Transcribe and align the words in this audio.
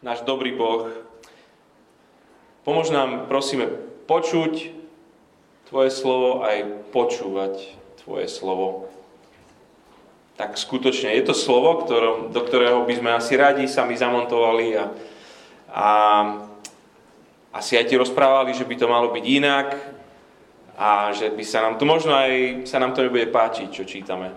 náš 0.00 0.24
dobrý 0.24 0.56
Boh, 0.56 0.88
pomôž 2.64 2.88
nám, 2.88 3.28
prosíme, 3.28 3.68
počuť 4.08 4.80
Tvoje 5.70 5.94
slovo 5.94 6.42
aj 6.42 6.90
počúvať 6.90 7.54
Tvoje 8.02 8.26
slovo. 8.26 8.90
Tak 10.34 10.58
skutočne 10.58 11.14
je 11.14 11.22
to 11.22 11.36
slovo, 11.36 11.84
ktorom, 11.84 12.34
do 12.34 12.40
ktorého 12.42 12.82
by 12.88 12.94
sme 12.96 13.10
asi 13.12 13.38
radi 13.38 13.68
sami 13.68 13.94
zamontovali 13.94 14.74
a, 14.74 14.84
a 15.70 15.88
asi 17.54 17.76
aj 17.76 17.86
ti 17.86 17.94
rozprávali, 18.00 18.56
že 18.56 18.66
by 18.66 18.74
to 18.74 18.90
malo 18.90 19.12
byť 19.14 19.24
inak 19.28 19.68
a 20.80 21.12
že 21.12 21.28
by 21.28 21.44
sa 21.44 21.60
nám 21.60 21.76
to 21.76 21.84
možno 21.84 22.16
aj 22.16 22.64
sa 22.66 22.80
nám 22.80 22.96
to 22.96 23.04
nebude 23.04 23.28
páčiť, 23.28 23.68
čo 23.68 23.84
čítame. 23.84 24.32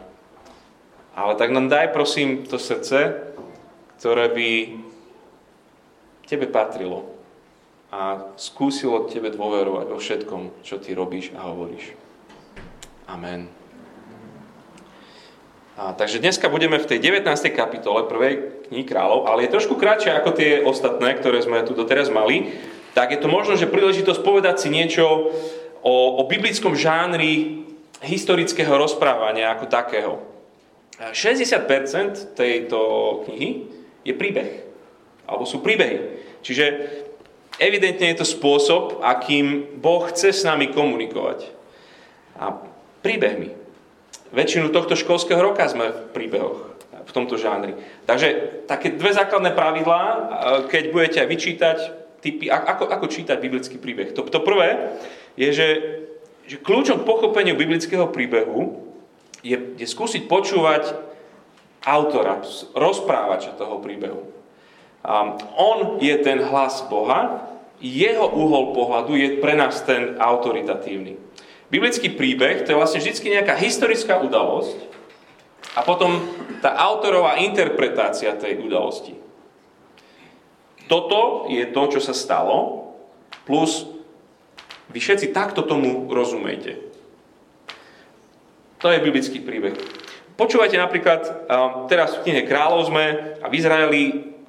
Ale 1.15 1.33
tak 1.39 1.55
nám 1.55 1.71
daj 1.71 1.95
prosím 1.95 2.43
to 2.45 2.59
srdce, 2.59 3.31
ktoré 3.97 4.27
by 4.27 4.49
tebe 6.27 6.47
patrilo 6.47 7.09
a 7.93 8.33
skúsilo 8.41 9.05
tebe 9.05 9.29
dôverovať 9.29 9.85
vo 9.91 9.99
všetkom, 10.01 10.65
čo 10.65 10.81
ty 10.81 10.97
robíš 10.97 11.29
a 11.37 11.45
hovoríš. 11.45 11.93
Amen. 13.05 13.45
A, 15.73 15.93
takže 15.93 16.21
dneska 16.21 16.49
budeme 16.49 16.77
v 16.77 16.89
tej 16.89 17.01
19. 17.01 17.25
kapitole 17.53 18.05
prvej 18.05 18.65
knihy 18.69 18.85
kráľov, 18.85 19.25
ale 19.25 19.45
je 19.45 19.53
trošku 19.53 19.77
kratšie 19.77 20.13
ako 20.13 20.29
tie 20.33 20.61
ostatné, 20.61 21.17
ktoré 21.17 21.41
sme 21.41 21.65
tu 21.65 21.73
doteraz 21.73 22.13
mali. 22.13 22.53
Tak 22.93 23.13
je 23.13 23.19
to 23.21 23.29
možno, 23.29 23.57
že 23.57 23.69
príležitosť 23.69 24.21
povedať 24.21 24.61
si 24.61 24.69
niečo 24.69 25.33
o, 25.81 25.95
o 26.17 26.21
biblickom 26.29 26.77
žánri 26.77 27.65
historického 28.05 28.73
rozprávania 28.73 29.53
ako 29.53 29.65
takého. 29.65 30.13
60% 30.97 32.37
tejto 32.37 32.79
knihy 33.25 33.65
je 34.05 34.13
príbeh. 34.13 34.72
Alebo 35.33 35.49
sú 35.49 35.65
príbehy. 35.65 36.21
Čiže 36.45 36.65
evidentne 37.57 38.13
je 38.13 38.21
to 38.21 38.27
spôsob, 38.29 39.01
akým 39.01 39.79
Boh 39.81 40.05
chce 40.13 40.29
s 40.29 40.45
nami 40.45 40.69
komunikovať. 40.69 41.49
A 42.37 42.61
príbehmi. 43.01 43.49
Väčšinu 44.33 44.73
tohto 44.73 44.97
školského 44.97 45.37
roka 45.41 45.65
sme 45.69 45.93
v 45.93 45.99
príbehoch, 46.13 46.59
v 47.05 47.11
tomto 47.13 47.37
žánri. 47.37 47.77
Takže 48.09 48.61
také 48.65 48.93
dve 48.93 49.13
základné 49.13 49.53
pravidlá, 49.53 50.01
keď 50.69 50.83
budete 50.89 51.17
aj 51.21 51.29
vyčítať, 51.29 51.77
typy, 52.23 52.47
ako, 52.47 52.87
ako 52.87 53.05
čítať 53.11 53.37
biblický 53.37 53.77
príbeh. 53.77 54.15
To, 54.15 54.23
to 54.25 54.39
prvé 54.41 54.95
je, 55.35 55.49
že, 55.51 55.67
že 56.47 56.57
kľúčom 56.63 57.03
k 57.03 57.07
pochopeniu 57.07 57.53
biblického 57.59 58.07
príbehu 58.09 58.79
je, 59.43 59.59
je 59.75 59.85
skúsiť 59.85 60.25
počúvať 60.31 60.95
autora, 61.83 62.39
rozprávača 62.71 63.59
toho 63.59 63.83
príbehu. 63.83 64.31
Um, 65.03 65.35
on 65.59 65.77
je 65.99 66.15
ten 66.23 66.39
hlas 66.39 66.79
Boha, 66.87 67.51
jeho 67.83 68.23
uhol 68.23 68.71
pohľadu 68.71 69.19
je 69.19 69.43
pre 69.43 69.51
nás 69.59 69.83
ten 69.83 70.15
autoritatívny. 70.15 71.19
Biblický 71.67 72.15
príbeh 72.15 72.63
to 72.63 72.71
je 72.71 72.79
vlastne 72.79 73.03
vždy 73.03 73.35
nejaká 73.35 73.59
historická 73.59 74.23
udalosť 74.23 74.79
a 75.75 75.83
potom 75.83 76.23
tá 76.63 76.79
autorová 76.79 77.35
interpretácia 77.43 78.31
tej 78.39 78.63
udalosti. 78.63 79.19
Toto 80.87 81.51
je 81.51 81.67
to, 81.67 81.81
čo 81.91 81.99
sa 81.99 82.15
stalo, 82.15 82.87
plus 83.43 83.83
vy 84.87 84.99
všetci 85.03 85.35
takto 85.35 85.67
tomu 85.67 86.07
rozumejte. 86.07 86.79
To 88.79 88.87
je 88.87 89.03
biblický 89.03 89.43
príbeh. 89.43 89.75
Počúvajte 90.39 90.79
napríklad, 90.79 91.49
teraz 91.91 92.15
v 92.15 92.29
knihe 92.29 92.47
Kráľov 92.47 92.87
sme 92.87 93.35
a 93.43 93.45
v 93.51 93.57
Izraeli 93.57 94.03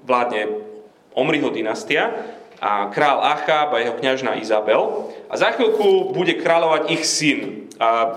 vládne 0.04 0.60
Omriho 1.14 1.50
dynastia 1.50 2.12
a 2.58 2.90
král 2.90 3.22
Achab 3.22 3.74
a 3.74 3.82
jeho 3.82 3.98
kňažná 3.98 4.40
Izabel. 4.40 5.10
A 5.30 5.34
za 5.36 5.52
chvíľku 5.54 6.14
bude 6.14 6.38
kráľovať 6.38 6.82
ich 6.90 7.02
syn. 7.06 7.70
A 7.78 8.14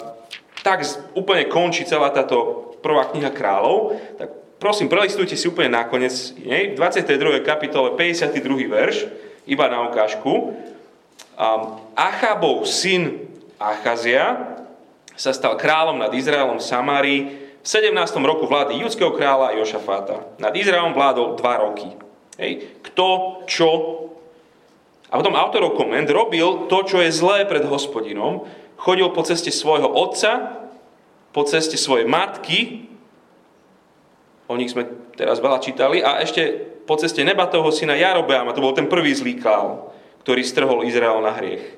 tak 0.61 0.83
úplne 1.13 1.47
končí 1.47 1.87
celá 1.87 2.11
táto 2.11 2.67
prvá 2.81 3.09
kniha 3.11 3.31
kráľov. 3.31 3.97
Tak 4.17 4.29
prosím, 4.57 4.89
prelistujte 4.89 5.37
si 5.37 5.45
úplne 5.47 5.73
nakoniec, 5.73 6.33
v 6.37 6.73
22. 6.75 7.43
kapitole 7.45 7.93
52. 7.95 8.67
verš, 8.67 9.07
iba 9.47 9.65
na 9.69 9.87
ukážku. 9.87 10.57
Achabov 11.93 12.65
syn 12.65 13.29
Achazia 13.57 14.57
sa 15.17 15.33
stal 15.33 15.57
kráľom 15.57 15.97
nad 15.97 16.13
Izraelom 16.13 16.61
v 16.61 16.65
Samárii 16.65 17.21
v 17.67 17.91
17. 17.91 17.91
roku 18.23 18.47
vlády 18.47 18.79
judského 18.79 19.11
kráľa 19.11 19.59
Jošafáta. 19.59 20.39
Nad 20.39 20.55
Izraelom 20.55 20.95
vládol 20.95 21.35
dva 21.35 21.67
roky. 21.67 21.91
Hej. 22.39 22.79
Kto, 22.79 23.43
čo. 23.43 23.69
A 25.11 25.19
potom 25.19 25.35
autorov 25.35 25.75
koment 25.75 26.07
robil 26.07 26.71
to, 26.71 26.87
čo 26.87 27.03
je 27.03 27.11
zlé 27.11 27.43
pred 27.43 27.67
hospodinom. 27.67 28.47
Chodil 28.79 29.11
po 29.11 29.19
ceste 29.27 29.51
svojho 29.51 29.83
otca, 29.83 30.63
po 31.35 31.43
ceste 31.43 31.75
svojej 31.75 32.07
matky, 32.07 32.87
o 34.47 34.55
nich 34.55 34.71
sme 34.71 34.87
teraz 35.19 35.43
veľa 35.43 35.59
čítali, 35.59 35.99
a 35.99 36.23
ešte 36.23 36.47
po 36.87 36.95
ceste 36.95 37.19
Nebatovho 37.27 37.75
syna 37.75 37.99
Jarobeama, 37.99 38.55
to 38.55 38.63
bol 38.63 38.71
ten 38.71 38.87
prvý 38.87 39.11
zlý 39.11 39.35
král, 39.35 39.91
ktorý 40.23 40.39
strhol 40.47 40.87
Izrael 40.87 41.19
na 41.19 41.35
hriech. 41.35 41.75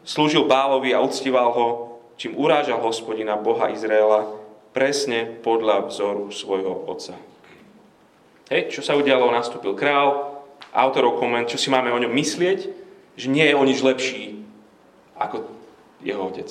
Slúžil 0.00 0.48
Bálovi 0.48 0.96
a 0.96 1.04
uctíval 1.04 1.52
ho, 1.52 1.68
čím 2.16 2.40
urážal 2.40 2.80
hospodina 2.80 3.36
Boha 3.36 3.68
Izraela 3.68 4.39
presne 4.80 5.28
podľa 5.28 5.92
vzoru 5.92 6.32
svojho 6.32 6.88
otca. 6.88 7.12
Hej, 8.48 8.72
čo 8.72 8.80
sa 8.80 8.96
udialo? 8.96 9.28
Nastúpil 9.28 9.76
král, 9.76 10.40
autorov 10.72 11.20
koment, 11.20 11.52
čo 11.52 11.60
si 11.60 11.68
máme 11.68 11.92
o 11.92 12.00
ňom 12.00 12.08
myslieť, 12.08 12.64
že 13.12 13.28
nie 13.28 13.44
je 13.44 13.52
o 13.52 13.68
nič 13.68 13.84
lepší 13.84 14.40
ako 15.20 15.52
jeho 16.00 16.24
otec. 16.24 16.48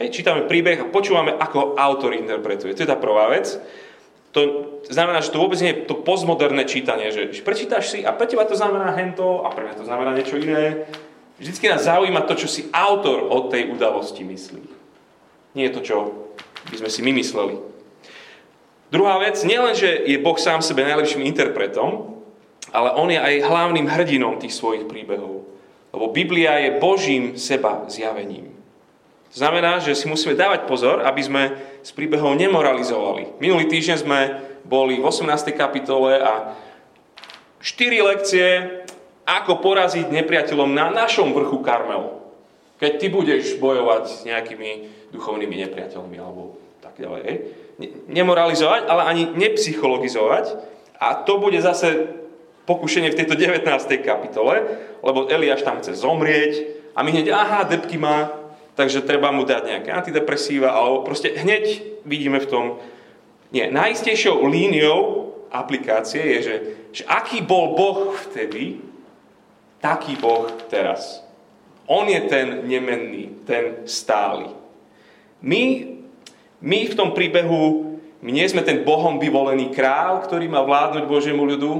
Hej, 0.00 0.08
čítame 0.08 0.48
príbeh 0.48 0.80
a 0.80 0.88
počúvame, 0.88 1.36
ako 1.36 1.76
autor 1.76 2.16
interpretuje. 2.16 2.72
To 2.72 2.80
je 2.80 2.88
tá 2.88 2.96
prvá 2.96 3.28
vec. 3.28 3.60
To 4.32 4.40
znamená, 4.88 5.20
že 5.20 5.36
to 5.36 5.40
vôbec 5.44 5.60
nie 5.60 5.76
je 5.76 5.84
to 5.84 6.00
postmoderné 6.00 6.64
čítanie, 6.64 7.12
že 7.12 7.28
prečítaš 7.44 7.92
si 7.92 8.00
a 8.08 8.16
pre 8.16 8.24
teba 8.24 8.48
to 8.48 8.56
znamená 8.56 8.96
hento 8.96 9.44
a 9.44 9.52
pre 9.52 9.68
mňa 9.68 9.76
to 9.76 9.84
znamená 9.84 10.16
niečo 10.16 10.40
iné. 10.40 10.88
Vždycky 11.36 11.68
nás 11.68 11.84
zaujíma 11.84 12.24
to, 12.24 12.40
čo 12.40 12.48
si 12.48 12.72
autor 12.72 13.28
o 13.28 13.52
tej 13.52 13.68
udalosti 13.68 14.24
myslí. 14.24 14.64
Nie 15.52 15.68
je 15.68 15.74
to, 15.76 15.82
čo 15.84 15.96
by 16.70 16.76
sme 16.82 16.90
si 16.90 17.00
my 17.02 17.12
mysleli. 17.16 17.56
Druhá 18.90 19.18
vec, 19.18 19.38
nielen, 19.42 19.74
že 19.74 20.06
je 20.06 20.18
Boh 20.22 20.38
sám 20.38 20.62
sebe 20.62 20.86
najlepším 20.86 21.26
interpretom, 21.26 22.22
ale 22.70 22.94
on 22.94 23.10
je 23.10 23.18
aj 23.18 23.46
hlavným 23.46 23.86
hrdinom 23.90 24.38
tých 24.38 24.54
svojich 24.54 24.86
príbehov. 24.86 25.46
Lebo 25.90 26.06
Biblia 26.14 26.58
je 26.62 26.78
Božím 26.78 27.34
seba 27.34 27.86
zjavením. 27.90 28.52
To 29.34 29.36
znamená, 29.42 29.82
že 29.82 29.98
si 29.98 30.06
musíme 30.06 30.38
dávať 30.38 30.70
pozor, 30.70 31.02
aby 31.02 31.22
sme 31.22 31.42
s 31.82 31.90
príbehov 31.90 32.38
nemoralizovali. 32.38 33.42
Minulý 33.42 33.66
týždeň 33.68 33.96
sme 34.00 34.20
boli 34.62 34.98
v 34.98 35.04
18. 35.06 35.50
kapitole 35.54 36.18
a 36.18 36.54
4 37.60 38.08
lekcie, 38.14 38.46
ako 39.26 39.58
poraziť 39.58 40.06
nepriateľom 40.06 40.70
na 40.70 40.94
našom 40.94 41.34
vrchu 41.34 41.58
Karmel. 41.62 42.25
Keď 42.76 42.92
ty 43.00 43.06
budeš 43.08 43.56
bojovať 43.56 44.04
s 44.08 44.18
nejakými 44.28 44.70
duchovnými 45.12 45.56
nepriateľmi 45.64 46.16
alebo 46.20 46.60
tak 46.80 47.00
ďalej. 47.00 47.52
Nemoralizovať, 48.08 48.88
ale 48.88 49.02
ani 49.04 49.22
nepsychologizovať. 49.36 50.44
A 50.96 51.24
to 51.26 51.36
bude 51.36 51.60
zase 51.60 52.08
pokušenie 52.64 53.12
v 53.12 53.18
tejto 53.18 53.34
19. 53.36 53.62
kapitole, 54.02 54.54
lebo 55.04 55.28
Eliáš 55.28 55.62
tam 55.62 55.78
chce 55.78 55.94
zomrieť 55.98 56.52
a 56.96 57.04
my 57.04 57.10
hneď, 57.12 57.30
aha, 57.30 57.68
depky 57.68 58.00
má, 58.00 58.32
takže 58.74 59.04
treba 59.06 59.30
mu 59.30 59.46
dať 59.46 59.62
nejaké 59.68 59.90
antidepresíva, 59.92 60.72
alebo 60.74 61.06
proste 61.06 61.36
hneď 61.36 61.84
vidíme 62.02 62.42
v 62.42 62.50
tom, 62.50 62.64
nie, 63.54 63.70
najistejšou 63.70 64.42
líniou 64.50 65.30
aplikácie 65.54 66.18
je, 66.18 66.38
že, 66.42 66.56
že 66.90 67.02
aký 67.06 67.46
bol 67.46 67.78
Boh 67.78 68.10
vtedy, 68.26 68.82
taký 69.78 70.18
Boh 70.18 70.50
teraz. 70.66 71.25
On 71.86 72.06
je 72.06 72.20
ten 72.26 72.66
nemenný, 72.66 73.46
ten 73.46 73.86
stály. 73.86 74.50
My, 75.38 75.94
my 76.58 76.78
v 76.90 76.94
tom 76.98 77.14
príbehu, 77.14 77.94
my 78.18 78.30
nie 78.34 78.46
sme 78.50 78.66
ten 78.66 78.82
Bohom 78.82 79.22
vyvolený 79.22 79.70
král, 79.70 80.18
ktorý 80.26 80.50
má 80.50 80.66
vládnuť 80.66 81.04
Božiemu 81.06 81.46
ľudu. 81.46 81.72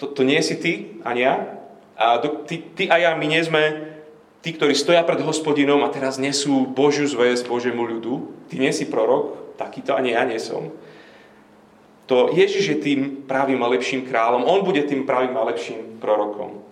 To, 0.00 0.04
to 0.08 0.24
nie 0.24 0.40
si 0.40 0.56
ty, 0.56 1.00
ani 1.04 1.28
ja. 1.28 1.60
A 1.96 2.20
do, 2.20 2.44
ty, 2.48 2.60
ty 2.60 2.88
a 2.88 2.96
ja, 2.96 3.10
my 3.16 3.26
nie 3.28 3.40
sme 3.44 3.92
tí, 4.40 4.56
ktorí 4.56 4.72
stoja 4.76 5.04
pred 5.04 5.20
hospodinom 5.20 5.84
a 5.84 5.92
teraz 5.92 6.20
nesú 6.20 6.68
Božiu 6.68 7.04
zväz 7.08 7.44
Božiemu 7.44 7.84
ľudu. 7.84 8.46
Ty 8.48 8.56
nie 8.60 8.72
si 8.72 8.88
prorok, 8.88 9.56
takýto 9.60 9.92
ani 9.92 10.16
ja 10.16 10.24
nie 10.24 10.40
som. 10.40 10.72
To 12.06 12.30
Ježiš 12.30 12.64
je 12.70 12.78
tým 12.78 13.00
pravým 13.26 13.58
a 13.66 13.72
lepším 13.72 14.06
kráľom. 14.06 14.46
On 14.46 14.62
bude 14.62 14.86
tým 14.86 15.02
pravým 15.02 15.34
a 15.34 15.48
lepším 15.50 15.98
prorokom. 15.98 16.62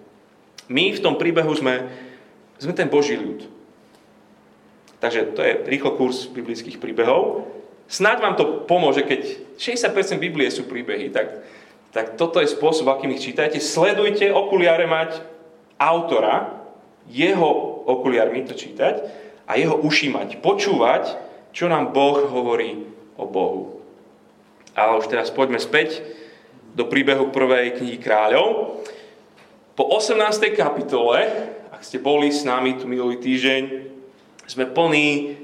My 0.70 0.94
v 0.94 1.02
tom 1.02 1.19
príbehu 1.19 1.50
sme 1.58 1.90
sme 2.58 2.74
ten 2.76 2.90
Boží 2.90 3.18
ľud. 3.18 3.46
Takže 5.02 5.36
to 5.36 5.40
je 5.44 5.52
rýchlo 5.68 6.00
kurz 6.00 6.24
biblických 6.32 6.80
príbehov. 6.80 7.44
Snáď 7.84 8.16
vám 8.24 8.34
to 8.40 8.64
pomôže, 8.64 9.04
keď 9.04 9.20
60% 9.60 10.16
Biblie 10.16 10.48
sú 10.48 10.64
príbehy, 10.64 11.12
tak, 11.12 11.44
tak 11.92 12.16
toto 12.16 12.40
je 12.40 12.48
spôsob, 12.48 12.88
akým 12.88 13.12
ich 13.12 13.20
čítajte. 13.20 13.60
Sledujte 13.60 14.32
okuliare 14.32 14.88
mať 14.88 15.20
autora, 15.76 16.64
jeho 17.12 17.84
okuliarmi 17.84 18.48
to 18.48 18.56
čítať 18.56 19.04
a 19.44 19.60
jeho 19.60 19.76
uši 19.76 20.08
mať, 20.08 20.28
počúvať, 20.40 21.20
čo 21.52 21.68
nám 21.68 21.92
Boh 21.92 22.24
hovorí 22.24 22.88
o 23.20 23.28
Bohu. 23.28 23.84
Ale 24.72 24.98
už 24.98 25.06
teraz 25.12 25.28
poďme 25.28 25.60
späť 25.60 26.00
do 26.74 26.88
príbehu 26.88 27.30
prvej 27.30 27.78
knihy 27.78 28.00
kráľov. 28.00 28.80
Po 29.78 29.84
18. 29.86 30.18
kapitole, 30.56 31.28
ste 31.84 32.00
boli 32.00 32.32
s 32.32 32.48
nami 32.48 32.81
tu 32.81 32.88
minulý 32.88 33.20
týždeň, 33.20 33.92
sme 34.48 34.64
plní 34.64 35.36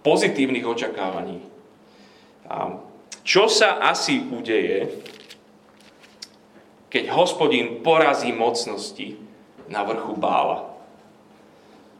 pozitívnych 0.00 0.64
očakávaní. 0.64 1.44
A 2.48 2.80
čo 3.20 3.52
sa 3.52 3.84
asi 3.84 4.24
udeje, 4.32 4.88
keď 6.88 7.12
hospodín 7.12 7.84
porazí 7.84 8.32
mocnosti 8.32 9.16
na 9.68 9.84
vrchu 9.84 10.12
bála. 10.16 10.72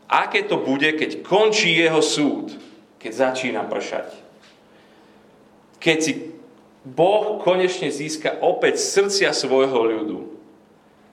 Aké 0.09 0.45
to 0.45 0.61
bude, 0.61 0.93
keď 0.93 1.25
končí 1.25 1.73
jeho 1.73 2.05
súd, 2.05 2.53
keď 3.01 3.33
začína 3.33 3.65
pršať. 3.65 4.13
Keď 5.81 5.99
si 6.05 6.13
Boh 6.85 7.41
konečne 7.41 7.89
získa 7.89 8.37
opäť 8.45 8.83
srdcia 8.83 9.33
svojho 9.33 9.81
ľudu. 9.81 10.19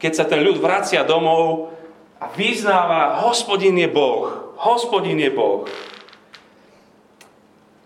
Keď 0.02 0.12
sa 0.12 0.26
ten 0.28 0.44
ľud 0.44 0.60
vracia 0.60 1.08
domov 1.08 1.72
a 2.20 2.26
vyznáva, 2.36 3.24
hospodin 3.24 3.80
je 3.80 3.88
Boh, 3.88 4.54
hospodin 4.60 5.20
je 5.20 5.32
Boh. 5.32 5.64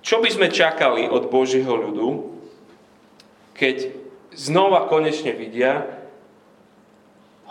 Čo 0.03 0.19
by 0.19 0.29
sme 0.33 0.47
čakali 0.51 1.07
od 1.07 1.29
Božieho 1.31 1.71
ľudu, 1.77 2.33
keď 3.53 3.93
znova 4.33 4.89
konečne 4.89 5.31
vidia 5.31 5.85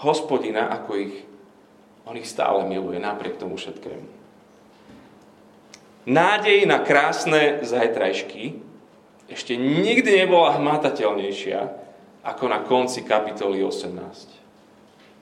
hospodina, 0.02 0.69
ako 0.69 0.90
ich, 0.99 1.14
on 2.05 2.19
ich 2.19 2.26
stále 2.26 2.67
miluje, 2.67 2.99
napriek 2.99 3.38
tomu 3.38 3.55
všetkému. 3.55 4.20
Nádej 6.02 6.67
na 6.67 6.82
krásne 6.82 7.62
zajtrajšky 7.62 8.58
ešte 9.31 9.55
nikdy 9.55 10.26
nebola 10.26 10.58
hmatateľnejšia 10.58 11.61
ako 12.26 12.44
na 12.50 12.67
konci 12.67 13.06
kapitoly 13.06 13.62
18. 13.62 14.41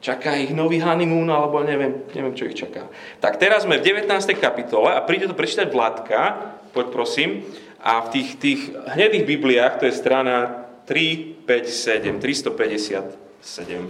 Čaká 0.00 0.32
ich 0.41 0.56
nový 0.56 0.81
honeymoon, 0.81 1.29
alebo 1.29 1.61
neviem, 1.61 2.08
neviem, 2.17 2.32
čo 2.32 2.49
ich 2.49 2.56
čaká. 2.56 2.88
Tak 3.20 3.37
teraz 3.37 3.69
sme 3.69 3.76
v 3.76 4.00
19. 4.00 4.08
kapitole 4.41 4.97
a 4.97 5.05
príde 5.05 5.29
to 5.29 5.37
prečítať 5.37 5.69
Vladka, 5.69 6.56
poď 6.73 6.87
prosím, 6.88 7.44
a 7.81 8.05
v 8.05 8.08
tých, 8.12 8.29
tých 8.41 8.61
hnedých 8.97 9.25
Bibliách, 9.25 9.81
to 9.81 9.85
je 9.88 9.94
strana 9.97 10.69
3, 10.88 11.44
5, 11.44 11.69
7, 11.69 12.20
357. 12.20 13.88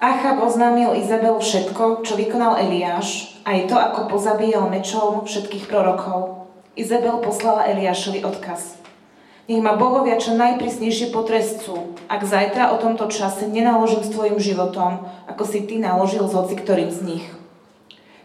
Achab 0.00 0.40
oznámil 0.40 0.96
Izabel 0.96 1.36
všetko, 1.36 2.00
čo 2.00 2.16
vykonal 2.16 2.56
Eliáš, 2.56 3.36
aj 3.44 3.68
to, 3.68 3.76
ako 3.76 4.08
pozabíjal 4.08 4.72
mečom 4.72 5.28
všetkých 5.28 5.68
prorokov. 5.68 6.48
Izabel 6.72 7.20
poslala 7.20 7.68
Eliášovi 7.68 8.24
odkaz. 8.24 8.79
Nech 9.50 9.66
ma 9.66 9.74
bohovia 9.74 10.14
čo 10.14 10.38
najprísnejšie 10.38 11.10
potrestcú, 11.10 11.98
ak 12.06 12.22
zajtra 12.22 12.70
o 12.70 12.78
tomto 12.78 13.10
čase 13.10 13.50
nenaložím 13.50 13.98
s 13.98 14.14
tvojim 14.14 14.38
životom, 14.38 15.10
ako 15.26 15.42
si 15.42 15.66
ty 15.66 15.82
naložil 15.82 16.22
s 16.22 16.38
hoci 16.38 16.54
ktorým 16.54 16.86
z 16.86 17.00
nich. 17.02 17.26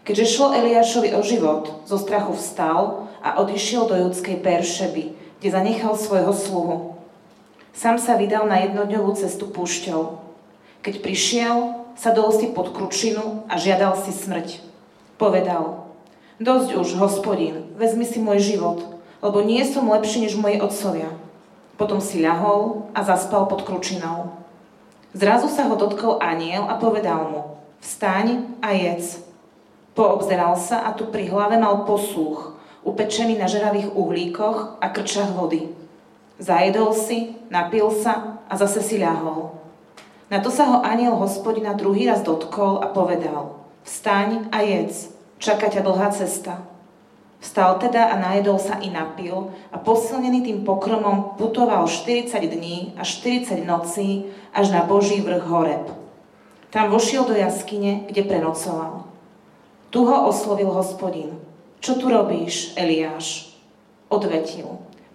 Keďže 0.06 0.30
šlo 0.30 0.54
Eliášovi 0.54 1.18
o 1.18 1.26
život, 1.26 1.82
zo 1.82 1.98
strachu 1.98 2.38
vstal 2.38 3.10
a 3.26 3.42
odišiel 3.42 3.90
do 3.90 3.98
judskej 4.06 4.38
Peršeby, 4.38 5.18
kde 5.42 5.48
zanechal 5.50 5.98
svojho 5.98 6.30
sluhu. 6.30 6.76
Sam 7.74 7.98
sa 7.98 8.14
vydal 8.14 8.46
na 8.46 8.62
jednodňovú 8.62 9.18
cestu 9.18 9.50
púšťou. 9.50 10.22
Keď 10.86 11.02
prišiel, 11.02 11.90
sadol 11.98 12.30
si 12.30 12.54
pod 12.54 12.70
kručinu 12.70 13.42
a 13.50 13.58
žiadal 13.58 13.98
si 13.98 14.14
smrť. 14.14 14.62
Povedal, 15.18 15.90
dosť 16.38 16.78
už, 16.78 16.88
hospodin, 17.02 17.66
vezmi 17.74 18.06
si 18.06 18.22
môj 18.22 18.38
život, 18.38 18.95
lebo 19.26 19.42
nie 19.42 19.66
som 19.66 19.90
lepší 19.90 20.22
než 20.22 20.38
moji 20.38 20.62
otcovia. 20.62 21.10
Potom 21.74 21.98
si 21.98 22.22
ľahol 22.22 22.86
a 22.94 23.02
zaspal 23.02 23.50
pod 23.50 23.66
kručinou. 23.66 24.38
Zrazu 25.10 25.50
sa 25.50 25.66
ho 25.66 25.74
dotkol 25.74 26.22
aniel 26.22 26.70
a 26.70 26.78
povedal 26.78 27.26
mu, 27.34 27.40
vstaň 27.82 28.46
a 28.62 28.70
jedz. 28.70 29.18
Poobzeral 29.98 30.54
sa 30.54 30.86
a 30.86 30.94
tu 30.94 31.10
pri 31.10 31.26
hlave 31.26 31.58
mal 31.58 31.82
posúch, 31.82 32.54
upečený 32.86 33.34
na 33.34 33.50
žeravých 33.50 33.98
uhlíkoch 33.98 34.78
a 34.78 34.86
krčach 34.94 35.34
vody. 35.34 35.74
Zajedol 36.38 36.94
si, 36.94 37.34
napil 37.50 37.90
sa 37.90 38.44
a 38.46 38.54
zase 38.54 38.78
si 38.84 39.02
ľahol. 39.02 39.56
Na 40.30 40.38
to 40.38 40.54
sa 40.54 40.70
ho 40.70 40.76
aniel 40.86 41.18
hospodina 41.18 41.74
druhý 41.74 42.06
raz 42.06 42.22
dotkol 42.22 42.78
a 42.78 42.86
povedal, 42.94 43.58
vstaň 43.82 44.52
a 44.54 44.62
jedz, 44.62 45.10
čaká 45.42 45.66
ťa 45.66 45.82
dlhá 45.82 46.14
cesta. 46.14 46.75
Vstal 47.40 47.76
teda 47.76 48.08
a 48.10 48.16
najedol 48.16 48.56
sa 48.56 48.80
i 48.80 48.88
napil 48.88 49.52
a 49.68 49.76
posilnený 49.76 50.40
tým 50.42 50.58
pokromom 50.64 51.36
putoval 51.36 51.84
40 51.84 52.32
dní 52.40 52.96
a 52.96 53.04
40 53.04 53.60
nocí 53.64 54.24
až 54.56 54.72
na 54.72 54.82
Boží 54.88 55.20
vrch 55.20 55.44
Horeb. 55.44 55.84
Tam 56.72 56.90
vošiel 56.90 57.24
do 57.24 57.36
jaskyne, 57.36 58.08
kde 58.08 58.24
prenocoval. 58.24 59.08
Tu 59.90 60.04
ho 60.04 60.16
oslovil 60.28 60.68
hospodin. 60.72 61.38
Čo 61.80 61.96
tu 62.00 62.10
robíš, 62.10 62.74
Eliáš? 62.74 63.54
Odvetil. 64.08 64.66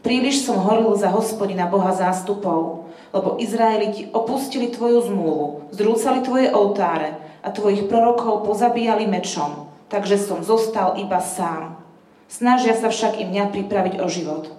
Príliš 0.01 0.41
som 0.41 0.57
horil 0.57 0.97
za 0.97 1.13
hospodina 1.13 1.69
Boha 1.69 1.93
zástupov, 1.93 2.89
lebo 3.13 3.37
Izraeliti 3.37 4.09
opustili 4.09 4.73
tvoju 4.73 5.05
zmluvu, 5.05 5.47
zrúcali 5.69 6.25
tvoje 6.25 6.49
oltáre 6.49 7.21
a 7.45 7.53
tvojich 7.53 7.85
prorokov 7.85 8.47
pozabíjali 8.49 9.05
mečom, 9.05 9.69
takže 9.93 10.17
som 10.17 10.41
zostal 10.41 10.97
iba 10.97 11.21
sám. 11.21 11.80
Snažia 12.31 12.79
sa 12.79 12.87
však 12.87 13.19
i 13.19 13.27
mňa 13.27 13.51
pripraviť 13.51 13.99
o 13.99 14.07
život. 14.07 14.55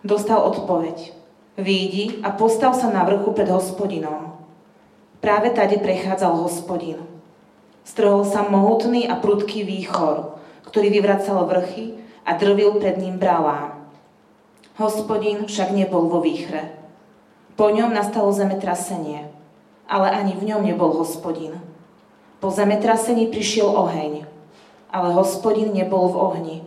Dostal 0.00 0.40
odpoveď. 0.40 1.12
Výjdi 1.60 2.24
a 2.24 2.32
postav 2.32 2.72
sa 2.72 2.88
na 2.88 3.04
vrchu 3.04 3.28
pred 3.36 3.44
hospodinom. 3.52 4.32
Práve 5.20 5.52
tade 5.52 5.76
prechádzal 5.76 6.32
hospodin. 6.40 7.04
Strhol 7.84 8.24
sa 8.24 8.48
mohutný 8.48 9.04
a 9.04 9.20
prudký 9.20 9.68
výchor, 9.68 10.40
ktorý 10.64 10.88
vyvracal 10.88 11.44
vrchy 11.44 12.00
a 12.24 12.40
drvil 12.40 12.80
pred 12.80 12.96
ním 12.96 13.20
bralá. 13.20 13.76
Hospodin 14.80 15.44
však 15.44 15.76
nebol 15.76 16.08
vo 16.08 16.24
výchre. 16.24 16.72
Po 17.52 17.68
ňom 17.68 17.92
nastalo 17.92 18.32
zemetrasenie, 18.32 19.28
ale 19.84 20.08
ani 20.08 20.32
v 20.40 20.56
ňom 20.56 20.64
nebol 20.64 20.96
hospodin. 20.96 21.60
Po 22.40 22.48
zemetrasení 22.48 23.28
prišiel 23.28 23.68
oheň, 23.68 24.24
ale 24.88 25.08
hospodin 25.12 25.68
nebol 25.76 26.08
v 26.08 26.16
ohni. 26.16 26.58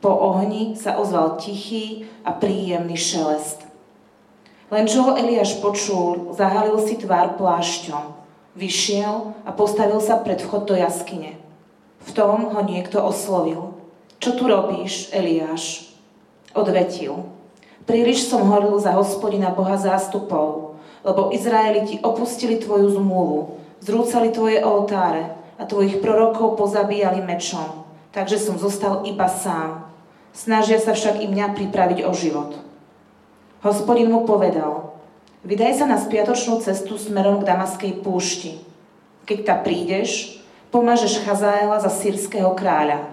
Po 0.00 0.12
ohni 0.12 0.76
sa 0.76 1.00
ozval 1.00 1.40
tichý 1.40 2.04
a 2.20 2.36
príjemný 2.36 2.96
šelest. 2.96 3.64
Len 4.66 4.84
čo 4.90 5.06
ho 5.06 5.12
Eliáš 5.14 5.62
počul, 5.62 6.34
zahalil 6.34 6.82
si 6.82 6.98
tvár 6.98 7.38
plášťom, 7.38 8.18
vyšiel 8.58 9.32
a 9.46 9.50
postavil 9.54 10.02
sa 10.02 10.18
pred 10.18 10.42
vchod 10.42 10.66
do 10.66 10.74
jaskyne. 10.74 11.38
V 12.02 12.10
tom 12.10 12.50
ho 12.50 12.60
niekto 12.66 12.98
oslovil. 12.98 13.78
Čo 14.18 14.34
tu 14.34 14.50
robíš, 14.50 15.14
Eliáš? 15.14 15.94
Odvetil. 16.50 17.14
Príliš 17.86 18.26
som 18.26 18.42
horil 18.50 18.74
za 18.82 18.90
hospodina 18.98 19.54
Boha 19.54 19.78
zástupov, 19.78 20.74
lebo 21.06 21.30
Izraeliti 21.30 22.02
opustili 22.02 22.58
tvoju 22.58 22.98
zmluvu, 22.98 23.62
zrúcali 23.78 24.34
tvoje 24.34 24.58
oltáre 24.66 25.38
a 25.54 25.62
tvojich 25.62 26.02
prorokov 26.02 26.58
pozabíjali 26.58 27.22
mečom, 27.22 27.86
takže 28.10 28.42
som 28.42 28.58
zostal 28.58 29.06
iba 29.06 29.30
sám. 29.30 29.85
Snažia 30.36 30.76
sa 30.76 30.92
však 30.92 31.24
i 31.24 31.32
mňa 31.32 31.56
pripraviť 31.56 32.04
o 32.04 32.12
život. 32.12 32.60
Hospodin 33.64 34.12
mu 34.12 34.28
povedal, 34.28 34.92
vydaj 35.48 35.80
sa 35.80 35.88
na 35.88 35.96
spiatočnú 35.96 36.60
cestu 36.60 37.00
smerom 37.00 37.40
k 37.40 37.48
Damaskej 37.48 38.04
púšti. 38.04 38.60
Keď 39.24 39.38
ta 39.48 39.56
prídeš, 39.56 40.36
pomážeš 40.68 41.24
Chazaela 41.24 41.80
za 41.80 41.88
sírskeho 41.88 42.52
kráľa. 42.52 43.08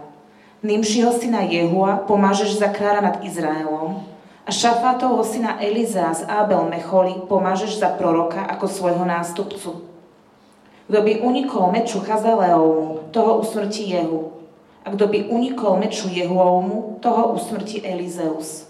Nimšiho 0.68 1.16
syna 1.16 1.48
Jehua 1.48 2.04
pomážeš 2.04 2.60
za 2.60 2.68
kráľa 2.68 3.02
nad 3.08 3.16
Izraelom 3.24 4.04
a 4.44 4.52
Šafátovho 4.52 5.24
syna 5.24 5.64
Eliza 5.64 6.12
z 6.12 6.28
Abel 6.28 6.68
Mecholi 6.68 7.24
pomážeš 7.32 7.80
za 7.80 7.88
proroka 7.96 8.44
ako 8.52 8.68
svojho 8.68 9.08
nástupcu. 9.08 9.80
Kto 10.92 11.00
by 11.00 11.24
unikol 11.24 11.72
meču 11.72 12.04
Chazaleovmu, 12.04 13.16
toho 13.16 13.40
usmrti 13.40 13.96
Jehu. 13.96 14.43
A 14.84 14.92
kto 14.92 15.08
by 15.08 15.32
unikol 15.32 15.80
meču 15.80 16.12
Jehuovmu, 16.12 17.00
toho 17.00 17.40
usmrti 17.40 17.80
Elizeus. 17.84 18.68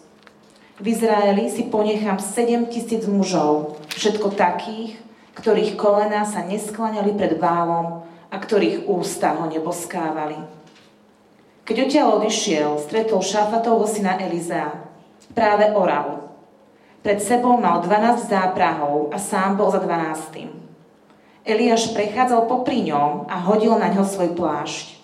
V 0.77 0.85
Izraeli 0.89 1.49
si 1.49 1.69
ponechám 1.69 2.21
7 2.21 2.69
tisíc 2.69 3.05
mužov, 3.05 3.77
všetko 3.93 4.33
takých, 4.33 4.97
ktorých 5.33 5.73
kolená 5.77 6.25
sa 6.25 6.45
nesklaňali 6.45 7.13
pred 7.17 7.41
Bálom 7.41 8.05
a 8.29 8.35
ktorých 8.37 8.89
ústa 8.89 9.37
ho 9.37 9.49
neboskávali. 9.49 10.37
Keď 11.63 11.75
odtiaľ 11.87 12.07
odišiel, 12.19 12.81
stretol 12.83 13.23
Šafatovho 13.23 13.87
syna 13.87 14.19
Elizea. 14.19 14.73
Práve 15.31 15.71
oral. 15.71 16.27
Pred 16.99 17.19
sebou 17.23 17.55
mal 17.55 17.79
12 17.79 18.27
záprahov 18.27 19.11
a 19.11 19.17
sám 19.17 19.55
bol 19.55 19.71
za 19.71 19.79
12. 19.79 20.51
Eliáš 21.43 21.91
prechádzal 21.91 22.47
popri 22.47 22.87
ňom 22.87 23.27
a 23.27 23.35
hodil 23.43 23.75
na 23.75 23.91
ňo 23.91 24.03
svoj 24.07 24.31
plášť. 24.35 25.02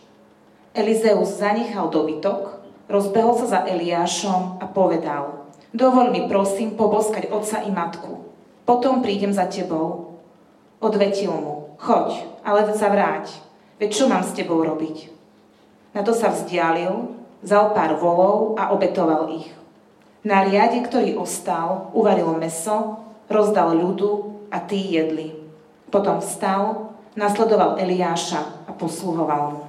Elizeus 0.79 1.35
zanechal 1.35 1.91
dobytok, 1.91 2.63
rozbehol 2.87 3.35
sa 3.35 3.47
za 3.51 3.59
Eliášom 3.67 4.63
a 4.63 4.65
povedal 4.71 5.51
Dovol 5.75 6.09
mi 6.09 6.25
prosím 6.25 6.73
poboskať 6.73 7.29
otca 7.29 7.61
i 7.61 7.69
matku. 7.69 8.25
Potom 8.65 9.05
prídem 9.05 9.29
za 9.29 9.45
tebou. 9.45 10.17
Odvetil 10.81 11.29
mu, 11.29 11.75
choď, 11.77 12.25
ale 12.41 12.65
sa 12.73 12.89
vráť. 12.89 13.29
Veď 13.77 13.89
čo 13.93 14.09
mám 14.09 14.25
s 14.25 14.33
tebou 14.33 14.65
robiť? 14.65 15.11
Na 15.93 16.01
to 16.01 16.15
sa 16.15 16.33
vzdialil, 16.33 17.13
vzal 17.45 17.75
pár 17.77 17.99
volov 18.01 18.57
a 18.57 18.73
obetoval 18.73 19.29
ich. 19.35 19.51
Na 20.25 20.41
riade, 20.41 20.81
ktorý 20.81 21.21
ostal, 21.21 21.93
uvaril 21.93 22.33
meso, 22.39 23.03
rozdal 23.29 23.77
ľudu 23.77 24.41
a 24.49 24.57
tí 24.63 24.97
jedli. 24.97 25.37
Potom 25.93 26.17
vstal, 26.17 26.89
nasledoval 27.13 27.77
Eliáša 27.77 28.65
a 28.65 28.71
posluhoval 28.73 29.43
mu. 29.53 29.68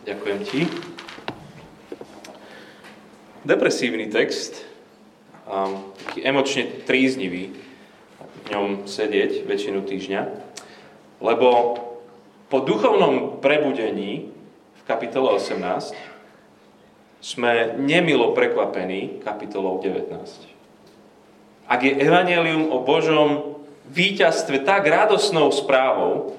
Ďakujem 0.00 0.38
ti. 0.48 0.64
Depresívny 3.44 4.08
text, 4.08 4.64
um, 5.44 5.92
taký 6.00 6.24
emočne 6.24 6.62
tríznivý, 6.88 7.52
v 8.16 8.46
ňom 8.48 8.66
sedieť 8.88 9.44
väčšinu 9.44 9.84
týždňa, 9.84 10.22
lebo 11.20 11.48
po 12.48 12.58
duchovnom 12.64 13.44
prebudení 13.44 14.32
v 14.80 14.82
kapitole 14.88 15.36
18 15.36 15.92
sme 17.20 17.76
nemilo 17.76 18.32
prekvapení 18.32 19.20
kapitolou 19.20 19.84
19. 19.84 20.16
Ak 21.68 21.80
je 21.84 21.92
evanelium 21.92 22.72
o 22.72 22.80
Božom 22.80 23.60
víťazstve 23.92 24.64
tak 24.64 24.88
radosnou 24.88 25.52
správou, 25.52 26.32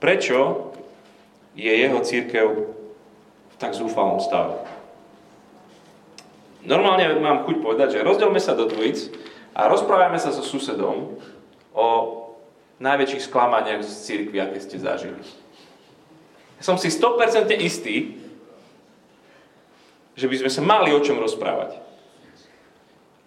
prečo 0.00 0.67
je 1.58 1.72
jeho 1.74 1.98
církev 1.98 2.46
v 3.50 3.56
tak 3.58 3.74
zúfalom 3.74 4.22
stave? 4.22 4.62
Normálne 6.62 7.18
mám 7.18 7.42
chuť 7.42 7.56
povedať, 7.58 7.88
že 7.98 8.06
rozdielme 8.06 8.38
sa 8.38 8.54
do 8.54 8.70
dvojic 8.70 9.10
a 9.58 9.66
rozprávame 9.66 10.22
sa 10.22 10.30
so 10.30 10.46
susedom 10.46 11.18
o 11.74 11.88
najväčších 12.78 13.26
sklamaniach 13.26 13.82
z 13.82 13.90
církvy, 14.06 14.38
aké 14.38 14.62
ste 14.62 14.78
zažili. 14.78 15.18
Som 16.62 16.78
si 16.78 16.94
100% 16.94 17.50
istý, 17.58 18.14
že 20.14 20.26
by 20.26 20.34
sme 20.46 20.50
sa 20.50 20.62
mali 20.62 20.90
o 20.94 21.02
čom 21.02 21.18
rozprávať. 21.18 21.78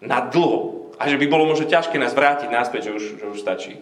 Na 0.03 0.23
dlho. 0.23 0.91
A 0.99 1.07
že 1.07 1.17
by 1.19 1.25
bolo 1.27 1.47
možno 1.47 1.67
ťažké 1.67 1.95
nás 1.95 2.11
vrátiť 2.11 2.51
náspäť, 2.51 2.91
že 2.91 2.95
už, 2.95 3.03
že 3.19 3.25
už 3.31 3.39
stačí. 3.39 3.79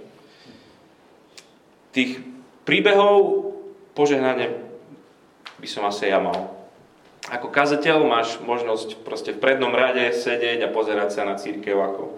Tých 1.90 2.22
príbehov 2.64 3.50
požehnanie 4.00 4.56
by 5.60 5.68
som 5.68 5.84
asi 5.84 6.08
ja 6.08 6.24
mal. 6.24 6.56
Ako 7.28 7.52
kazateľ 7.52 8.08
máš 8.08 8.40
možnosť 8.40 9.04
proste 9.04 9.36
v 9.36 9.44
prednom 9.44 9.76
rade 9.76 10.08
sedieť 10.16 10.64
a 10.64 10.72
pozerať 10.72 11.20
sa 11.20 11.28
na 11.28 11.36
církev, 11.36 11.76
ako 11.76 12.16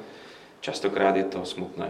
častokrát 0.62 1.18
je 1.18 1.26
to 1.26 1.42
smutné. 1.42 1.90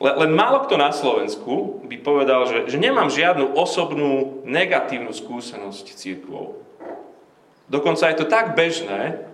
Len, 0.00 0.14
len 0.24 0.32
málo 0.32 0.64
kto 0.64 0.80
na 0.80 0.88
Slovensku 0.88 1.84
by 1.84 1.96
povedal, 2.00 2.48
že, 2.48 2.58
že 2.72 2.80
nemám 2.80 3.12
žiadnu 3.12 3.52
osobnú 3.52 4.40
negatívnu 4.48 5.12
skúsenosť 5.12 5.84
s 5.84 5.98
církvou. 6.00 6.56
Dokonca 7.68 8.08
je 8.08 8.16
to 8.16 8.24
tak 8.24 8.56
bežné, 8.56 9.28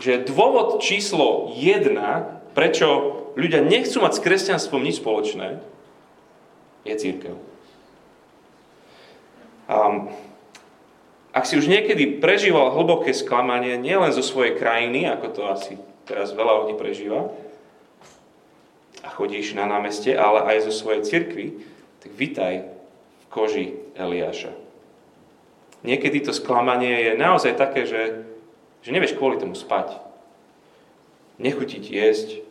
že 0.00 0.24
dôvod 0.24 0.80
číslo 0.80 1.52
jedna, 1.52 2.40
prečo 2.56 3.20
ľudia 3.36 3.60
nechcú 3.60 4.00
mať 4.00 4.12
s 4.16 4.24
kresťanstvom 4.24 4.80
nič 4.80 5.04
spoločné, 5.04 5.60
je 6.88 6.94
církev. 6.96 7.36
Um, 9.66 10.08
ak 11.36 11.44
si 11.44 11.60
už 11.60 11.68
niekedy 11.68 12.16
prežíval 12.22 12.72
hlboké 12.72 13.12
sklamanie, 13.12 13.76
nielen 13.76 14.08
zo 14.14 14.24
svojej 14.24 14.56
krajiny, 14.56 15.04
ako 15.04 15.26
to 15.36 15.42
asi 15.44 15.76
teraz 16.08 16.32
veľa 16.32 16.64
ľudí 16.64 16.74
prežíva, 16.80 17.28
a 19.04 19.08
chodíš 19.12 19.54
na 19.54 19.68
námestie, 19.70 20.18
ale 20.18 20.42
aj 20.48 20.66
zo 20.66 20.72
svojej 20.74 21.06
cirkvi, 21.06 21.62
tak 22.02 22.10
vitaj 22.16 22.66
v 23.22 23.24
koži 23.30 23.78
Eliáša. 23.94 24.50
Niekedy 25.86 26.26
to 26.26 26.32
sklamanie 26.34 27.12
je 27.12 27.12
naozaj 27.14 27.54
také, 27.54 27.86
že, 27.86 28.26
že 28.82 28.90
nevieš 28.90 29.14
kvôli 29.14 29.38
tomu 29.38 29.54
spať. 29.54 29.94
Nechutiť 31.38 31.84
jesť. 31.86 32.42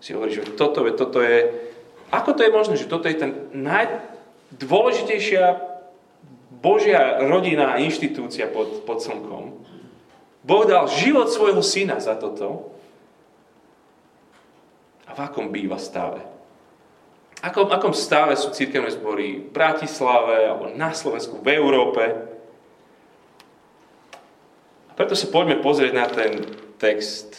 Si 0.00 0.14
hovoríš, 0.16 0.46
že 0.46 0.56
toto 0.56 0.86
je, 0.88 0.92
toto 0.94 1.18
je... 1.20 1.52
Ako 2.08 2.32
to 2.32 2.46
je 2.46 2.54
možné, 2.54 2.80
že 2.80 2.88
toto 2.88 3.04
je 3.10 3.18
ten 3.18 3.34
najdôležitejšia 3.52 5.44
Božia 6.58 7.22
rodina 7.22 7.78
inštitúcia 7.78 8.50
pod, 8.50 8.82
pod 8.82 8.98
slnkom? 8.98 9.62
Boh 10.42 10.64
dal 10.66 10.90
život 10.90 11.30
svojho 11.30 11.62
syna 11.62 12.02
za 12.02 12.18
toto. 12.18 12.74
A 15.06 15.14
v 15.14 15.20
akom 15.22 15.48
býva 15.54 15.78
stave? 15.78 16.38
akom, 17.42 17.70
akom 17.70 17.94
stave 17.94 18.34
sú 18.34 18.50
církevné 18.50 18.90
zbory 18.90 19.46
v 19.46 19.50
Bratislave 19.54 20.46
alebo 20.46 20.74
na 20.74 20.90
Slovensku, 20.90 21.38
v 21.38 21.48
Európe. 21.54 22.02
A 24.90 24.92
preto 24.98 25.14
sa 25.14 25.30
poďme 25.30 25.62
pozrieť 25.62 25.92
na 25.94 26.06
ten 26.10 26.42
text. 26.82 27.38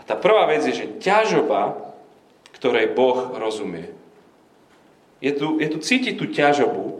A 0.00 0.04
tá 0.04 0.14
prvá 0.18 0.44
vec 0.48 0.68
je, 0.68 0.76
že 0.76 1.00
ťažoba, 1.00 1.80
ktorej 2.60 2.92
Boh 2.92 3.32
rozumie. 3.40 3.92
Je 5.24 5.32
tu, 5.32 5.56
je 5.56 5.68
tu 5.72 5.78
cítiť 5.80 6.20
tú 6.20 6.28
ťažobu, 6.28 6.93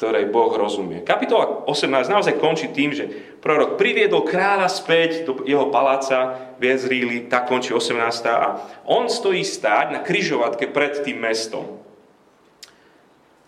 ktorej 0.00 0.32
Boh 0.32 0.48
rozumie. 0.56 1.04
Kapitola 1.04 1.68
18 1.68 2.08
naozaj 2.08 2.40
končí 2.40 2.72
tým, 2.72 2.96
že 2.96 3.04
prorok 3.44 3.76
priviedol 3.76 4.24
kráľa 4.24 4.72
späť 4.72 5.28
do 5.28 5.44
jeho 5.44 5.68
paláca 5.68 6.40
v 6.56 6.72
Jezríli, 6.72 7.28
tak 7.28 7.52
končí 7.52 7.76
18. 7.76 8.00
A 8.32 8.64
on 8.88 9.12
stojí 9.12 9.44
stáť 9.44 9.92
na 9.92 10.00
kryžovatke 10.00 10.72
pred 10.72 11.04
tým 11.04 11.20
mestom. 11.20 11.84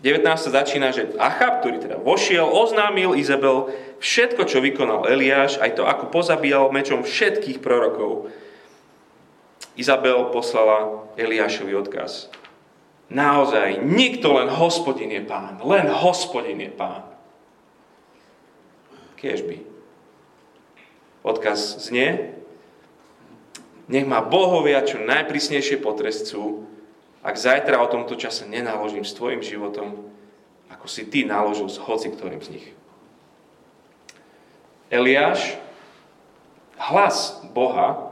19. 0.05 0.29
začína, 0.53 0.93
že 0.93 1.17
Achab, 1.17 1.65
ktorý 1.65 1.89
teda 1.89 1.97
vošiel, 1.97 2.45
oznámil 2.45 3.17
Izabel 3.17 3.73
všetko, 4.05 4.45
čo 4.45 4.61
vykonal 4.61 5.09
Eliáš, 5.09 5.57
aj 5.57 5.81
to, 5.81 5.89
ako 5.89 6.13
pozabíjal 6.13 6.69
mečom 6.69 7.01
všetkých 7.01 7.65
prorokov. 7.65 8.29
Izabel 9.73 10.29
poslala 10.29 11.09
Eliášovi 11.17 11.73
odkaz. 11.81 12.42
Naozaj, 13.13 13.85
nikto 13.85 14.33
len 14.41 14.49
hospodin 14.49 15.13
je 15.13 15.21
pán. 15.21 15.61
Len 15.61 15.85
hospodin 15.93 16.57
je 16.57 16.73
pán. 16.73 17.05
by. 19.21 19.57
Odkaz 21.23 21.87
znie, 21.87 22.35
nech 23.87 24.09
ma 24.09 24.25
bohovia 24.25 24.83
čo 24.83 24.99
najprísnejšie 24.99 25.79
potrestcú, 25.79 26.67
ak 27.23 27.39
zajtra 27.39 27.79
o 27.79 27.87
tomto 27.87 28.19
čase 28.19 28.51
nenaložím 28.51 29.07
s 29.07 29.15
tvojim 29.15 29.39
životom, 29.39 30.11
ako 30.73 30.87
si 30.91 31.07
ty 31.07 31.23
naložil 31.23 31.71
s 31.71 31.79
hoci 31.79 32.11
ktorým 32.11 32.43
z 32.43 32.59
nich. 32.59 32.67
Eliáš, 34.91 35.55
hlas 36.75 37.39
Boha 37.55 38.11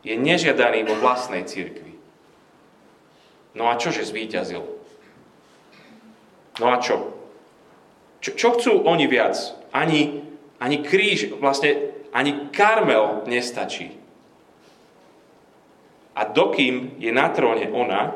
je 0.00 0.16
nežiadaný 0.16 0.88
vo 0.88 0.96
vlastnej 0.96 1.44
cirkvi. 1.44 1.87
No 3.56 3.72
a 3.72 3.80
čože 3.80 4.04
zvíťazil? 4.04 4.60
No 6.58 6.66
a 6.68 6.76
čo? 6.82 7.14
Čo, 8.18 8.30
čo 8.34 8.48
chcú 8.58 8.72
oni 8.82 9.06
viac? 9.06 9.38
Ani, 9.70 10.26
ani 10.58 10.82
kríž, 10.82 11.30
vlastne 11.38 11.94
ani 12.10 12.50
karmel 12.50 13.24
nestačí. 13.30 13.94
A 16.18 16.26
dokým 16.26 16.98
je 16.98 17.14
na 17.14 17.30
tróne 17.30 17.70
ona, 17.70 18.10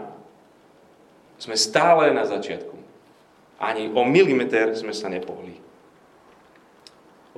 sme 1.38 1.54
stále 1.54 2.10
na 2.10 2.26
začiatku. 2.26 2.74
Ani 3.62 3.86
o 3.94 4.02
milimeter 4.02 4.74
sme 4.74 4.90
sa 4.90 5.06
nepohli. 5.06 5.54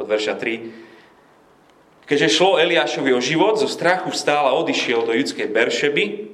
Od 0.00 0.08
verša 0.08 0.40
3. 0.40 2.08
Keďže 2.08 2.32
šlo 2.32 2.60
Eliášovi 2.60 3.12
o 3.12 3.20
život, 3.20 3.60
zo 3.60 3.68
strachu 3.68 4.12
vstála 4.12 4.52
a 4.52 4.58
odišiel 4.60 5.04
do 5.08 5.12
judskej 5.16 5.48
Beršeby, 5.48 6.33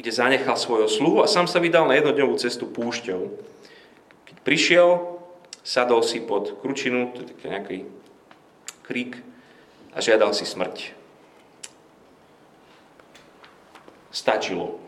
kde 0.00 0.16
zanechal 0.16 0.56
svojho 0.56 0.88
sluhu 0.88 1.20
a 1.20 1.28
sám 1.28 1.44
sa 1.44 1.60
vydal 1.60 1.84
na 1.84 1.92
jednodňovú 2.00 2.40
cestu 2.40 2.64
púšťou. 2.64 3.36
Keď 4.32 4.36
prišiel, 4.40 4.88
sadol 5.60 6.00
si 6.00 6.24
pod 6.24 6.56
kručinu, 6.64 7.12
to 7.12 7.20
je 7.20 7.28
taký 7.28 7.44
nejaký 7.52 7.78
krík, 8.88 9.20
a 9.92 10.00
žiadal 10.00 10.32
si 10.32 10.48
smrť. 10.48 10.96
Stačilo. 14.08 14.80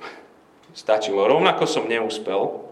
Stačilo. 0.72 1.28
Rovnako 1.28 1.68
som 1.68 1.84
neúspel, 1.84 2.64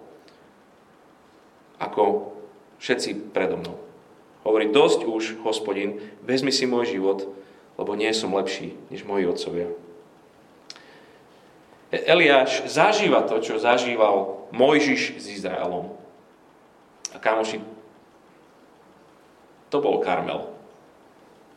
ako 1.77 2.33
všetci 2.81 3.37
predo 3.37 3.61
mnou. 3.61 3.77
Hovorí, 4.49 4.73
dosť 4.73 5.05
už, 5.05 5.45
hospodin, 5.45 6.01
vezmi 6.25 6.49
si 6.49 6.65
môj 6.65 6.97
život, 6.97 7.29
lebo 7.77 7.93
nie 7.93 8.09
som 8.17 8.33
lepší 8.33 8.73
než 8.89 9.05
moji 9.05 9.29
otcovia. 9.29 9.69
Eliáš 11.91 12.71
zažíva 12.71 13.27
to, 13.27 13.43
čo 13.43 13.59
zažíval 13.59 14.47
Mojžiš 14.55 15.19
s 15.19 15.25
Izraelom. 15.27 15.91
A 17.11 17.19
kamoši, 17.19 17.59
to 19.71 19.83
bol 19.83 19.99
Karmel 19.99 20.47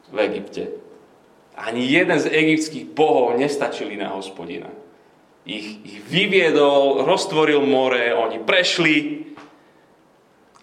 v 0.09 0.17
Egypte. 0.25 0.73
Ani 1.53 1.85
jeden 1.85 2.17
z 2.17 2.33
egyptských 2.33 2.85
bohov 2.97 3.37
nestačili 3.37 3.93
na 3.93 4.09
hospodina. 4.17 4.73
Ich, 5.45 5.77
ich 5.85 5.99
vyviedol, 6.01 7.05
roztvoril 7.05 7.61
more, 7.61 8.17
oni 8.17 8.41
prešli. 8.41 9.29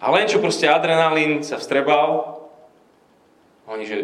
A 0.03 0.11
len 0.11 0.27
čo 0.27 0.43
proste 0.43 0.67
adrenalín 0.67 1.47
sa 1.47 1.55
vstrebal, 1.55 2.43
oni, 3.71 3.87
že 3.87 3.97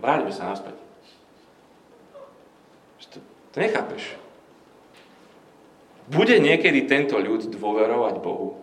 vráťme 0.00 0.32
sa 0.32 0.48
naspäť. 0.48 0.78
To, 3.12 3.18
to 3.52 3.56
nechápeš. 3.60 4.23
Bude 6.08 6.36
niekedy 6.36 6.84
tento 6.84 7.16
ľud 7.16 7.48
dôverovať 7.48 8.14
Bohu? 8.20 8.60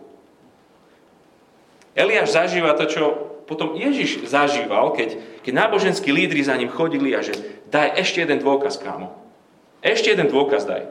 Eliáš 1.92 2.38
zažíva 2.38 2.72
to, 2.78 2.86
čo 2.88 3.02
potom 3.44 3.76
Ježiš 3.76 4.24
zažíval, 4.24 4.94
keď, 4.96 5.42
keď 5.44 5.52
náboženskí 5.52 6.08
lídry 6.08 6.40
za 6.40 6.56
ním 6.56 6.72
chodili 6.72 7.12
a 7.12 7.20
že 7.20 7.36
daj 7.68 8.00
ešte 8.00 8.24
jeden 8.24 8.40
dôkaz, 8.40 8.80
kámo. 8.80 9.12
Ešte 9.82 10.14
jeden 10.14 10.30
dôkaz 10.30 10.64
daj. 10.64 10.88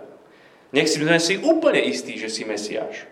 Nech 0.75 0.91
si 0.91 0.99
sme 0.99 1.17
si 1.17 1.39
úplne 1.39 1.79
istí, 1.83 2.19
že 2.19 2.27
si 2.27 2.43
Mesiáš. 2.43 3.07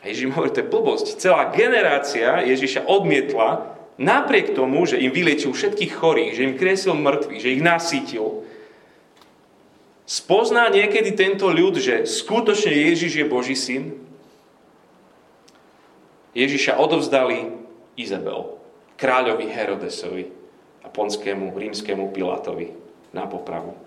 A 0.00 0.08
Ježiš 0.08 0.32
hovorí, 0.32 0.52
to 0.52 0.64
je 0.64 0.72
blbosť. 0.72 1.06
Celá 1.20 1.52
generácia 1.52 2.40
Ježiša 2.40 2.88
odmietla, 2.88 3.76
napriek 4.00 4.56
tomu, 4.56 4.88
že 4.88 4.96
im 4.96 5.12
vyliečil 5.12 5.52
všetkých 5.52 5.92
chorých, 5.92 6.32
že 6.36 6.44
im 6.48 6.56
kresil 6.56 6.96
mŕtvych, 6.96 7.40
že 7.40 7.52
ich 7.52 7.62
nasítil. 7.64 8.48
Spozná 10.10 10.66
niekedy 10.74 11.14
tento 11.14 11.46
ľud, 11.46 11.78
že 11.78 12.02
skutočne 12.02 12.74
Ježiš 12.74 13.22
je 13.22 13.30
Boží 13.30 13.54
syn? 13.54 13.94
Ježiša 16.34 16.82
odovzdali 16.82 17.54
Izabel, 17.94 18.58
kráľovi 18.98 19.46
Herodesovi 19.46 20.26
a 20.82 20.90
ponskému 20.90 21.54
rímskému 21.54 22.10
Pilátovi 22.10 22.74
na 23.14 23.30
popravu. 23.30 23.78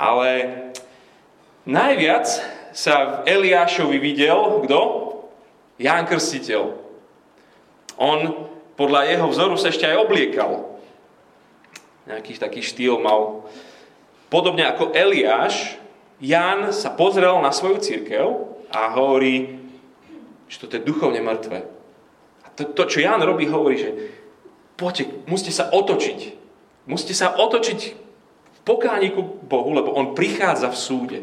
Ale 0.00 0.56
najviac 1.68 2.24
sa 2.72 3.20
v 3.20 3.28
Eliášovi 3.28 4.00
videl 4.00 4.64
kto? 4.64 4.80
Ján 5.76 6.08
Krstiteľ. 6.08 6.72
On 8.00 8.48
podľa 8.80 9.12
jeho 9.12 9.28
vzoru 9.28 9.60
sa 9.60 9.68
ešte 9.68 9.84
aj 9.84 10.08
obliekal. 10.08 10.72
Nejaký 12.08 12.40
taký 12.40 12.64
štýl 12.64 12.96
mal. 12.96 13.44
Podobne 14.28 14.68
ako 14.68 14.92
Eliáš, 14.92 15.80
Ján 16.18 16.74
sa 16.74 16.92
pozrel 16.92 17.32
na 17.40 17.54
svoju 17.54 17.78
církev 17.78 18.26
a 18.74 18.90
hovorí, 18.92 19.56
že 20.50 20.58
to 20.58 20.66
je 20.68 20.82
duchovne 20.82 21.22
mŕtve. 21.22 21.64
A 22.42 22.46
to, 22.52 22.68
to, 22.74 22.90
čo 22.90 22.98
Ján 23.00 23.22
robí, 23.22 23.46
hovorí, 23.46 23.78
že 23.78 23.90
poďte, 24.74 25.24
musíte 25.30 25.54
sa 25.54 25.70
otočiť. 25.70 26.34
Musíte 26.90 27.14
sa 27.14 27.38
otočiť 27.38 27.80
v 28.52 28.58
pokániku 28.66 29.20
k 29.22 29.46
Bohu, 29.46 29.70
lebo 29.72 29.94
On 29.94 30.16
prichádza 30.18 30.74
v 30.74 30.80
súde. 30.80 31.18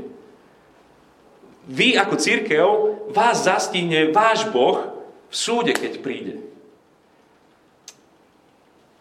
Vy 1.66 1.98
ako 1.98 2.16
církev, 2.22 2.66
vás 3.12 3.44
zastihne 3.44 4.14
váš 4.14 4.46
Boh 4.54 4.86
v 5.30 5.36
súde, 5.36 5.74
keď 5.74 6.00
príde. 6.00 6.46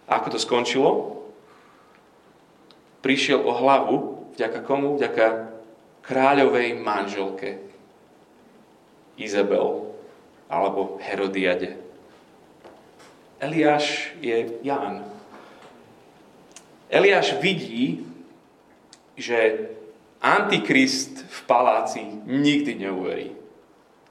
A 0.08 0.20
ako 0.20 0.36
to 0.36 0.38
skončilo? 0.40 1.23
Prišiel 3.04 3.44
o 3.44 3.52
hlavu, 3.52 3.96
vďaka 4.32 4.64
komu? 4.64 4.96
Vďaka 4.96 5.52
kráľovej 6.00 6.80
manželke 6.80 7.60
Izabel 9.20 9.92
alebo 10.48 10.96
Herodiade. 11.04 11.76
Eliáš 13.44 14.08
je 14.24 14.56
Ján. 14.64 15.04
Eliáš 16.88 17.36
vidí, 17.44 18.08
že 19.20 19.68
Antikrist 20.24 21.28
v 21.28 21.38
paláci 21.44 22.00
nikdy 22.24 22.88
neuverí. 22.88 23.36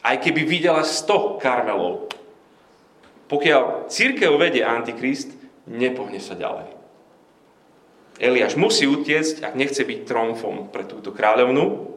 Aj 0.05 0.21
keby 0.21 0.45
videla 0.45 0.85
100 0.85 1.41
karmelov. 1.41 2.13
Pokiaľ 3.25 3.89
církev 3.89 4.37
vedie 4.37 4.61
Antikrist, 4.61 5.33
nepohne 5.65 6.21
sa 6.21 6.37
ďalej. 6.37 6.72
Eliáš 8.21 8.53
musí 8.53 8.85
utiecť, 8.85 9.41
ak 9.41 9.53
nechce 9.57 9.81
byť 9.81 9.99
tromfom 10.05 10.69
pre 10.69 10.85
túto 10.85 11.09
kráľovnu. 11.09 11.93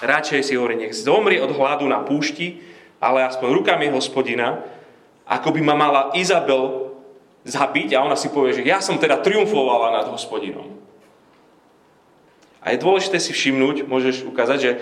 Radšej 0.00 0.40
si 0.40 0.56
hovorí, 0.56 0.80
nech 0.80 0.96
zomrie 0.96 1.42
od 1.42 1.52
hladu 1.52 1.84
na 1.84 2.00
púšti, 2.00 2.64
ale 3.02 3.28
aspoň 3.28 3.52
rukami 3.52 3.92
hospodina, 3.92 4.64
ako 5.28 5.52
by 5.52 5.60
ma 5.60 5.74
mala 5.76 6.02
Izabel 6.16 6.88
zabiť 7.44 7.96
a 7.96 8.04
ona 8.04 8.16
si 8.16 8.32
povie, 8.32 8.56
že 8.56 8.66
ja 8.66 8.80
som 8.80 8.96
teda 8.96 9.20
triumfovala 9.20 9.92
nad 9.92 10.06
hospodinom. 10.08 10.72
A 12.64 12.74
je 12.74 12.82
dôležité 12.82 13.16
si 13.22 13.32
všimnúť, 13.32 13.86
môžeš 13.86 14.28
ukázať, 14.28 14.58
že, 14.60 14.72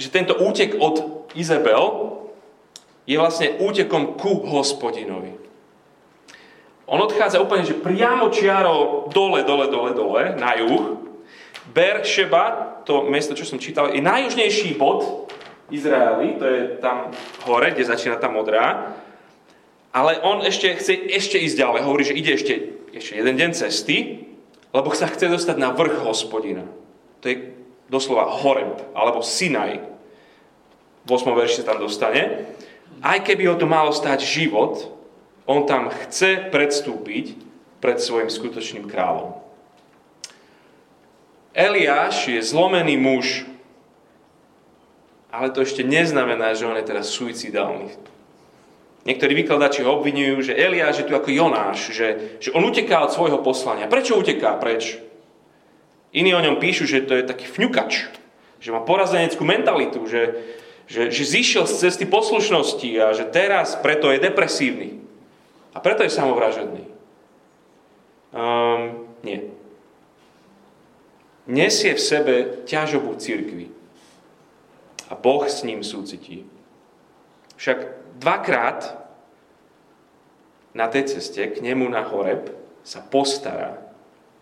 že 0.00 0.08
tento 0.12 0.38
útek 0.38 0.76
od 0.78 1.28
Izabel 1.34 2.14
je 3.04 3.16
vlastne 3.20 3.60
útekom 3.60 4.16
ku 4.16 4.48
hospodinovi. 4.48 5.43
On 6.84 7.00
odchádza 7.00 7.40
úplne, 7.40 7.64
že 7.64 7.80
priamo 7.80 8.28
čiaro 8.28 9.08
dole, 9.08 9.40
dole, 9.48 9.72
dole, 9.72 9.96
dole, 9.96 10.22
na 10.36 10.52
juh. 10.60 11.00
Beršeba, 11.72 12.42
to 12.84 13.08
miesto, 13.08 13.32
čo 13.32 13.48
som 13.48 13.56
čítal, 13.56 13.90
je 13.96 14.04
najjužnejší 14.04 14.76
bod 14.76 15.32
Izraeli, 15.72 16.36
to 16.36 16.44
je 16.44 16.60
tam 16.84 17.08
hore, 17.48 17.72
kde 17.72 17.88
začína 17.88 18.20
tá 18.20 18.28
modrá. 18.28 18.92
Ale 19.96 20.20
on 20.20 20.44
ešte 20.44 20.76
chce 20.76 21.08
ešte 21.08 21.40
ísť 21.40 21.56
ďalej. 21.56 21.80
Hovorí, 21.88 22.04
že 22.04 22.18
ide 22.18 22.36
ešte, 22.36 22.54
ešte 22.92 23.16
jeden 23.16 23.34
deň 23.40 23.50
cesty, 23.56 24.28
lebo 24.74 24.92
sa 24.92 25.08
chce 25.08 25.30
dostať 25.30 25.56
na 25.56 25.72
vrch 25.72 26.04
hospodina. 26.04 26.68
To 27.22 27.32
je 27.32 27.56
doslova 27.88 28.28
Horeb, 28.28 28.76
alebo 28.92 29.24
Sinaj. 29.24 29.80
V 31.04 31.08
8. 31.08 31.32
verši 31.32 31.62
sa 31.62 31.72
tam 31.72 31.80
dostane. 31.80 32.52
Aj 33.00 33.18
keby 33.22 33.48
ho 33.48 33.56
to 33.56 33.64
malo 33.64 33.92
stať 33.94 34.24
život, 34.24 34.93
on 35.44 35.68
tam 35.68 35.92
chce 35.92 36.48
predstúpiť 36.48 37.36
pred 37.84 38.00
svojim 38.00 38.32
skutočným 38.32 38.88
kráľom. 38.88 39.36
Eliáš 41.54 42.26
je 42.26 42.40
zlomený 42.42 42.98
muž, 42.98 43.46
ale 45.30 45.54
to 45.54 45.62
ešte 45.62 45.86
neznamená, 45.86 46.56
že 46.56 46.66
on 46.66 46.74
je 46.74 46.88
teraz 46.88 47.12
suicidálny. 47.14 47.94
Niektorí 49.04 49.36
vykladači 49.44 49.84
ho 49.84 50.00
obvinujú, 50.00 50.50
že 50.50 50.56
Eliáš 50.56 51.04
je 51.04 51.06
tu 51.06 51.12
ako 51.12 51.28
Jonáš, 51.28 51.92
že, 51.92 52.40
že 52.40 52.50
on 52.56 52.64
uteká 52.64 53.04
od 53.04 53.12
svojho 53.12 53.44
poslania. 53.44 53.84
Prečo 53.84 54.16
uteká? 54.16 54.56
Preč? 54.56 54.96
Iní 56.16 56.32
o 56.32 56.40
ňom 56.40 56.56
píšu, 56.56 56.88
že 56.88 57.04
to 57.04 57.20
je 57.20 57.28
taký 57.28 57.44
fňukač, 57.44 58.08
že 58.64 58.72
má 58.72 58.80
porazeneckú 58.80 59.44
mentalitu, 59.44 60.08
že, 60.08 60.40
že, 60.88 61.12
že 61.12 61.22
zišiel 61.26 61.68
z 61.68 61.84
cesty 61.84 62.08
poslušnosti 62.08 62.90
a 62.96 63.12
že 63.12 63.28
teraz 63.28 63.76
preto 63.76 64.08
je 64.08 64.24
depresívny. 64.24 65.03
A 65.74 65.82
preto 65.82 66.06
je 66.06 66.14
samovražedný. 66.14 66.86
Um, 68.30 69.10
nie. 69.26 69.50
Nesie 71.44 71.92
v 71.92 72.00
sebe 72.00 72.34
ťažobu 72.64 73.18
církvy 73.20 73.68
a 75.10 75.14
Boh 75.18 75.44
s 75.44 75.60
ním 75.66 75.84
súcití. 75.84 76.46
Však 77.60 77.78
dvakrát 78.18 78.96
na 80.74 80.88
tej 80.88 81.14
ceste 81.14 81.42
k 81.52 81.60
nemu 81.60 81.86
na 81.86 82.02
Horeb 82.02 82.50
sa 82.82 83.04
postará 83.04 83.78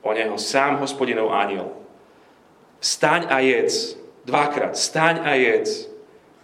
o 0.01 0.11
neho 0.15 0.39
sám 0.39 0.81
hospodinov 0.81 1.35
aniel. 1.35 1.75
Staň 2.83 3.31
a 3.31 3.39
jedz. 3.39 3.95
Dvakrát. 4.25 4.75
Staň 4.75 5.23
a 5.23 5.35
jedz. 5.35 5.87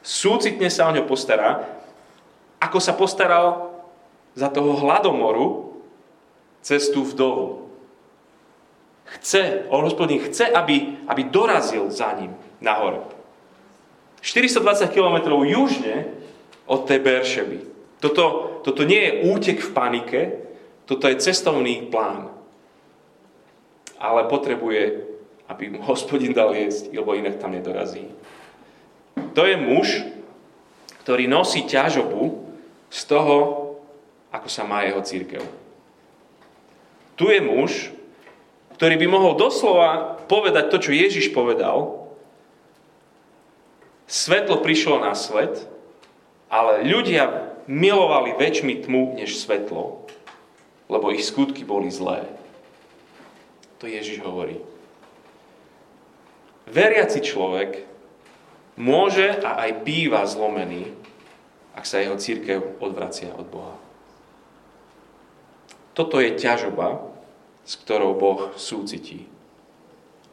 Súcitne 0.03 0.71
sa 0.71 0.87
o 0.87 0.95
ňo 0.95 1.07
postará, 1.07 1.67
ako 2.63 2.79
sa 2.79 2.95
postaral 2.95 3.68
za 4.39 4.49
toho 4.55 4.79
hladomoru 4.79 5.75
cestu 6.63 7.03
vdovu. 7.03 7.67
Chce, 9.19 9.67
on 9.69 9.83
hospodin 9.83 10.23
chce, 10.23 10.47
aby, 10.47 11.03
aby 11.11 11.23
dorazil 11.27 11.91
za 11.91 12.15
ním 12.15 12.39
na 12.63 12.79
Horeb. 12.79 13.11
420 14.23 14.95
km 14.95 15.43
južne 15.43 16.07
od 16.71 16.87
tej 16.87 16.99
Beršeby. 17.03 17.59
Toto, 17.99 18.61
toto 18.63 18.87
nie 18.87 19.01
je 19.01 19.13
útek 19.27 19.59
v 19.59 19.71
panike, 19.75 20.21
toto 20.87 21.11
je 21.11 21.19
cestovný 21.19 21.91
plán. 21.91 22.31
Ale 23.99 24.31
potrebuje, 24.31 25.03
aby 25.51 25.75
mu 25.75 25.83
hospodin 25.83 26.31
dal 26.31 26.55
jesť, 26.55 26.95
lebo 26.95 27.19
inak 27.19 27.43
tam 27.43 27.57
nedorazí. 27.57 28.07
To 29.35 29.43
je 29.43 29.57
muž, 29.59 30.07
ktorý 31.03 31.27
nosí 31.27 31.67
ťažobu 31.67 32.47
z 32.93 33.01
toho, 33.09 33.68
ako 34.33 34.49
sa 34.49 34.65
má 34.65 34.85
jeho 34.85 35.01
církev. 35.01 35.43
Tu 37.19 37.25
je 37.35 37.41
muž, 37.43 37.91
ktorý 38.79 38.95
by 38.95 39.07
mohol 39.11 39.35
doslova 39.35 40.23
povedať 40.31 40.71
to, 40.71 40.79
čo 40.79 40.95
Ježiš 40.95 41.35
povedal. 41.35 42.07
Svetlo 44.07 44.63
prišlo 44.63 45.03
na 45.03 45.19
svet, 45.19 45.67
ale 46.47 46.87
ľudia 46.87 47.59
milovali 47.67 48.39
väčšmi 48.39 48.87
tmu 48.87 49.19
než 49.19 49.37
svetlo, 49.37 50.07
lebo 50.87 51.13
ich 51.13 51.27
skutky 51.27 51.67
boli 51.67 51.91
zlé. 51.91 52.25
To 53.83 53.91
Ježiš 53.91 54.23
hovorí. 54.23 54.63
Veriaci 56.69 57.25
človek 57.25 57.85
môže 58.79 59.43
a 59.43 59.67
aj 59.67 59.83
býva 59.83 60.23
zlomený, 60.25 60.95
ak 61.75 61.83
sa 61.83 61.99
jeho 61.99 62.15
církev 62.15 62.79
odvracia 62.79 63.35
od 63.35 63.47
Boha. 63.51 63.88
Toto 65.99 66.23
je 66.23 66.39
ťažoba, 66.39 67.03
s 67.67 67.75
ktorou 67.75 68.15
Boh 68.15 68.55
súcití. 68.55 69.27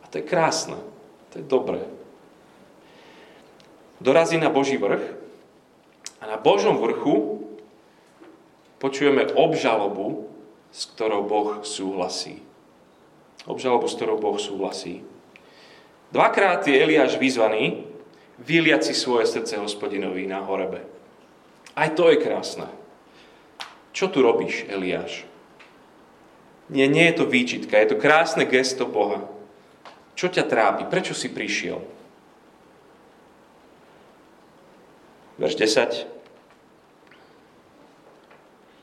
A 0.06 0.14
to 0.14 0.22
je 0.22 0.30
krásne, 0.30 0.78
to 1.34 1.42
je 1.42 1.46
dobré. 1.50 1.82
Dorazí 3.98 4.38
na 4.38 4.54
Boží 4.54 4.78
vrch 4.78 5.02
a 6.22 6.30
na 6.30 6.38
Božom 6.38 6.78
vrchu 6.78 7.42
počujeme 8.78 9.26
obžalobu, 9.34 10.30
s 10.70 10.86
ktorou 10.94 11.26
Boh 11.26 11.50
súhlasí. 11.66 12.46
Obžalobu, 13.50 13.90
s 13.90 13.98
ktorou 13.98 14.22
Boh 14.22 14.38
súhlasí. 14.38 15.02
Dvakrát 16.14 16.62
je 16.62 16.78
Eliáš 16.78 17.18
vyzvaný 17.18 17.90
vyliať 18.38 18.92
si 18.92 18.94
svoje 18.94 19.26
srdce 19.26 19.58
hospodinovi 19.58 20.30
na 20.30 20.46
horebe. 20.46 20.86
Aj 21.74 21.90
to 21.98 22.14
je 22.14 22.22
krásne. 22.22 22.70
Čo 23.98 24.14
tu 24.14 24.22
robíš, 24.22 24.70
Eliáš? 24.70 25.35
Nie, 26.66 26.90
nie 26.90 27.06
je 27.14 27.22
to 27.22 27.26
výčitka, 27.30 27.78
je 27.78 27.94
to 27.94 28.02
krásne 28.02 28.46
gesto 28.50 28.90
Boha. 28.90 29.22
Čo 30.18 30.34
ťa 30.34 30.50
trápi? 30.50 30.84
Prečo 30.90 31.14
si 31.14 31.30
prišiel? 31.30 31.78
Verš 35.36 35.56
10. 35.60 36.08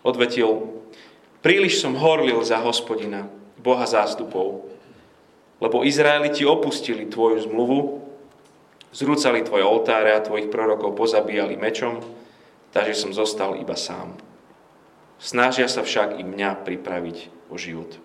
Odvetil, 0.05 0.83
príliš 1.41 1.81
som 1.81 1.97
horlil 1.97 2.39
za 2.45 2.61
hospodina, 2.61 3.27
Boha 3.63 3.87
zástupov, 3.87 4.67
lebo 5.63 5.87
Izraeliti 5.87 6.43
opustili 6.43 7.07
tvoju 7.07 7.47
zmluvu, 7.47 8.03
zrúcali 8.91 9.47
tvoje 9.47 9.63
oltáre 9.63 10.13
a 10.13 10.21
tvojich 10.21 10.51
prorokov 10.51 10.99
pozabíjali 10.99 11.55
mečom, 11.55 12.03
takže 12.75 12.99
som 12.99 13.15
zostal 13.15 13.55
iba 13.57 13.79
sám. 13.79 14.19
Snažia 15.23 15.71
sa 15.71 15.87
však 15.87 16.19
i 16.19 16.27
mňa 16.27 16.67
pripraviť 16.67 17.42
o 17.53 17.61
život. 17.61 18.01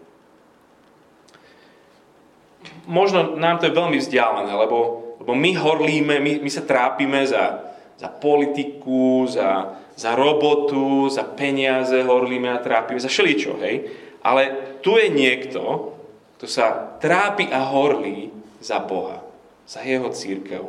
Možno 2.84 3.40
nám 3.40 3.64
to 3.64 3.72
je 3.72 3.78
veľmi 3.80 3.96
vzdialené, 3.96 4.52
lebo, 4.52 4.78
lebo 5.24 5.32
my 5.32 5.52
horlíme, 5.56 6.20
my, 6.20 6.32
my 6.44 6.50
sa 6.52 6.68
trápime 6.68 7.24
za, 7.24 7.64
za 7.96 8.12
politiku, 8.12 9.24
za, 9.24 9.80
za 9.96 10.12
robotu, 10.20 11.08
za 11.08 11.24
peniaze 11.24 12.04
horlíme 12.04 12.52
a 12.52 12.60
trápime, 12.60 13.00
za 13.00 13.08
všeličo, 13.08 13.56
hej? 13.64 13.88
Ale 14.20 14.76
tu 14.84 15.00
je 15.00 15.08
niekto, 15.08 15.96
kto 16.36 16.46
sa 16.46 17.00
trápi 17.00 17.48
a 17.48 17.64
horlí 17.64 18.36
za 18.60 18.84
Boha, 18.84 19.24
za 19.64 19.80
jeho 19.88 20.12
církev. 20.12 20.68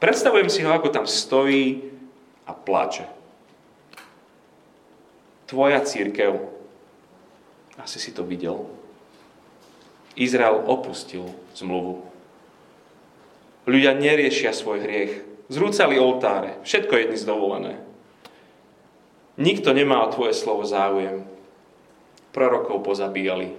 Predstavujem 0.00 0.48
si 0.48 0.64
ho, 0.64 0.72
ako 0.72 0.88
tam 0.88 1.04
stojí 1.04 1.92
a 2.48 2.52
plače 2.56 3.16
tvoja 5.46 5.80
církev, 5.80 6.34
asi 7.80 8.00
si 8.00 8.12
to 8.12 8.24
videl, 8.24 8.68
Izrael 10.16 10.64
opustil 10.64 11.28
zmluvu. 11.52 12.00
Ľudia 13.68 13.92
neriešia 13.92 14.56
svoj 14.56 14.80
hriech. 14.80 15.12
Zrúcali 15.52 16.00
oltáre. 16.00 16.56
Všetko 16.64 16.92
je 16.96 17.08
dnes 17.12 17.22
dovolené. 17.28 17.78
Nikto 19.36 19.76
nemá 19.76 20.00
o 20.02 20.10
tvoje 20.10 20.32
slovo 20.32 20.64
záujem. 20.64 21.28
Prorokov 22.32 22.80
pozabíjali. 22.80 23.52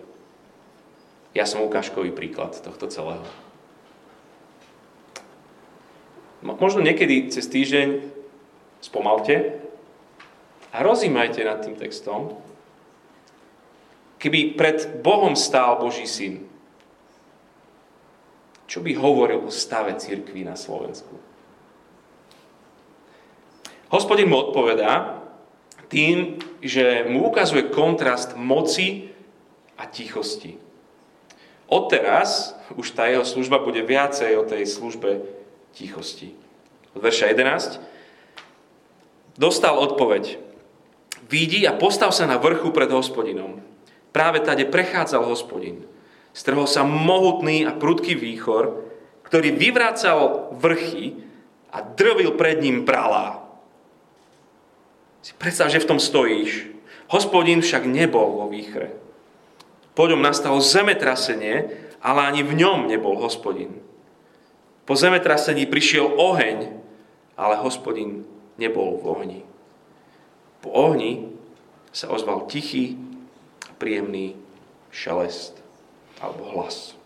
Ja 1.37 1.45
som 1.45 1.61
ukážkový 1.61 2.09
príklad 2.09 2.57
tohto 2.57 2.89
celého. 2.89 3.21
Možno 6.41 6.81
niekedy 6.81 7.29
cez 7.29 7.45
týždeň 7.45 8.01
spomalte 8.81 9.61
a 10.73 10.81
rozímajte 10.81 11.45
nad 11.45 11.61
tým 11.61 11.77
textom. 11.77 12.33
Keby 14.17 14.57
pred 14.57 15.01
Bohom 15.05 15.37
stál 15.37 15.77
Boží 15.77 16.09
syn, 16.09 16.45
čo 18.67 18.83
by 18.83 18.91
hovoril 18.97 19.47
o 19.47 19.53
stave 19.53 19.95
církvy 19.95 20.43
na 20.43 20.57
Slovensku? 20.57 21.15
Hospodin 23.87 24.27
mu 24.27 24.43
odpovedá 24.43 25.23
tým, 25.87 26.35
že 26.59 27.07
mu 27.07 27.31
ukazuje 27.31 27.71
kontrast 27.71 28.35
moci 28.35 29.15
a 29.79 29.87
tichosti. 29.87 30.59
Odteraz 31.67 32.55
už 32.75 32.91
tá 32.91 33.07
jeho 33.07 33.23
služba 33.23 33.63
bude 33.63 33.79
viacej 33.83 34.35
o 34.35 34.43
tej 34.43 34.67
službe 34.67 35.23
tichosti. 35.71 36.35
Od 36.91 36.99
verša 36.99 37.31
11 37.31 37.79
dostal 39.39 39.79
odpoveď. 39.79 40.39
Vidí 41.27 41.63
a 41.67 41.75
postav 41.75 42.11
sa 42.11 42.27
na 42.27 42.39
vrchu 42.39 42.71
pred 42.71 42.91
hospodinom. 42.91 43.59
Práve 44.17 44.41
tade 44.41 44.65
prechádzal 44.65 45.29
hospodin. 45.29 45.85
Strhol 46.33 46.65
sa 46.65 46.81
mohutný 46.81 47.69
a 47.69 47.77
prudký 47.77 48.17
výchor, 48.17 48.89
ktorý 49.21 49.53
vyvracal 49.53 50.49
vrchy 50.57 51.21
a 51.69 51.85
drvil 51.85 52.33
pred 52.33 52.57
ním 52.57 52.81
pralá. 52.81 53.45
Si 55.21 55.37
predstav, 55.37 55.69
že 55.69 55.77
v 55.77 55.89
tom 55.93 56.01
stojíš. 56.01 56.65
Hospodin 57.13 57.61
však 57.61 57.85
nebol 57.85 58.41
vo 58.41 58.45
výchre. 58.49 58.97
Po 59.93 60.09
ňom 60.09 60.25
nastalo 60.25 60.65
zemetrasenie, 60.65 61.69
ale 62.01 62.25
ani 62.25 62.41
v 62.41 62.57
ňom 62.57 62.89
nebol 62.89 63.21
hospodin. 63.21 63.85
Po 64.89 64.97
zemetrasení 64.97 65.69
prišiel 65.69 66.09
oheň, 66.09 66.73
ale 67.37 67.61
hospodin 67.61 68.25
nebol 68.57 68.97
v 68.97 69.03
ohni. 69.13 69.41
Po 70.65 70.73
ohni 70.73 71.29
sa 71.93 72.09
ozval 72.09 72.49
tichý 72.49 73.06
príjemný 73.77 74.35
šelest 74.91 75.57
alebo 76.21 76.43
hlas. 76.53 76.97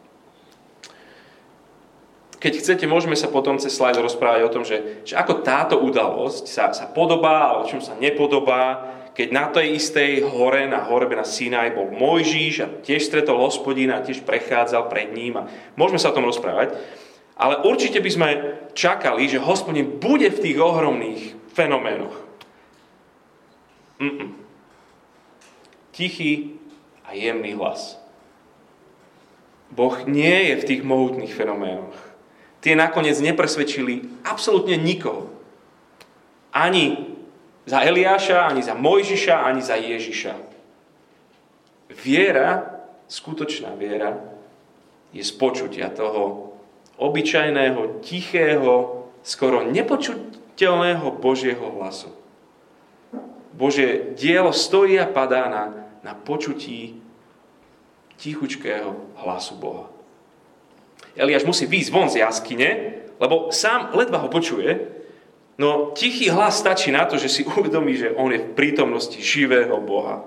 Keď 2.42 2.58
chcete, 2.58 2.86
môžeme 2.90 3.14
sa 3.14 3.30
potom 3.30 3.62
cez 3.62 3.70
slajd 3.78 4.02
rozprávať 4.02 4.42
o 4.50 4.54
tom, 4.54 4.64
že, 4.66 5.06
že 5.06 5.14
ako 5.14 5.46
táto 5.46 5.78
udalosť 5.78 6.50
sa, 6.50 6.74
sa 6.74 6.90
podobá, 6.90 7.54
alebo 7.54 7.70
čom 7.70 7.86
sa 7.86 7.94
nepodobá, 8.02 8.90
keď 9.14 9.28
na 9.30 9.46
tej 9.52 9.78
istej 9.78 10.26
hore, 10.26 10.66
na 10.66 10.82
horebe 10.82 11.14
na 11.14 11.28
Sinaj 11.28 11.78
bol 11.78 11.94
Mojžíš 11.94 12.56
a 12.64 12.68
tiež 12.82 13.06
stretol 13.06 13.38
hospodina 13.44 14.02
tiež 14.02 14.24
prechádzal 14.24 14.88
pred 14.88 15.12
ním 15.14 15.38
a 15.38 15.48
môžeme 15.76 16.00
sa 16.00 16.10
o 16.10 16.18
tom 16.18 16.26
rozprávať. 16.26 16.74
Ale 17.36 17.62
určite 17.68 18.00
by 18.00 18.10
sme 18.10 18.30
čakali, 18.74 19.30
že 19.30 19.42
hospodin 19.42 20.00
bude 20.00 20.32
v 20.32 20.42
tých 20.42 20.58
ohromných 20.58 21.22
fenoménoch. 21.54 22.16
Mm-mm. 24.02 24.34
Tichý 25.92 26.61
a 27.12 27.20
jemný 27.20 27.60
hlas. 27.60 28.00
Boh 29.72 30.00
nie 30.08 30.52
je 30.52 30.56
v 30.64 30.68
tých 30.68 30.82
mohutných 30.88 31.36
fenoménoch. 31.36 31.96
Tie 32.64 32.72
nakoniec 32.72 33.20
nepresvedčili 33.20 34.24
absolútne 34.24 34.80
nikoho. 34.80 35.28
Ani 36.56 37.12
za 37.68 37.84
Eliáša, 37.84 38.48
ani 38.48 38.64
za 38.64 38.76
Mojžiša, 38.80 39.36
ani 39.44 39.60
za 39.60 39.76
Ježiša. 39.76 40.34
Viera, 41.92 42.80
skutočná 43.12 43.76
viera, 43.76 44.16
je 45.12 45.24
z 45.24 45.32
počutia 45.36 45.92
toho 45.92 46.56
obyčajného, 46.96 48.00
tichého, 48.06 49.04
skoro 49.26 49.68
nepočuteľného 49.68 51.08
Božieho 51.20 51.76
hlasu. 51.76 52.14
Bože 53.52 54.16
dielo 54.16 54.56
stojí 54.56 55.02
a 55.02 55.10
padá 55.10 55.50
na, 55.52 55.64
na 56.06 56.14
počutí 56.16 57.01
tichučkého 58.22 59.18
hlasu 59.26 59.58
Boha. 59.58 59.90
Eliáš 61.18 61.44
musí 61.44 61.66
výjsť 61.66 61.90
von 61.90 62.08
z 62.08 62.22
jaskyne, 62.22 62.70
lebo 63.18 63.50
sám 63.50 63.98
ledva 63.98 64.22
ho 64.22 64.30
počuje, 64.30 64.88
no 65.58 65.92
tichý 65.98 66.30
hlas 66.30 66.62
stačí 66.62 66.94
na 66.94 67.10
to, 67.10 67.18
že 67.18 67.28
si 67.28 67.42
uvedomí, 67.42 67.98
že 67.98 68.14
on 68.14 68.30
je 68.30 68.40
v 68.40 68.54
prítomnosti 68.54 69.18
živého 69.18 69.76
Boha. 69.82 70.24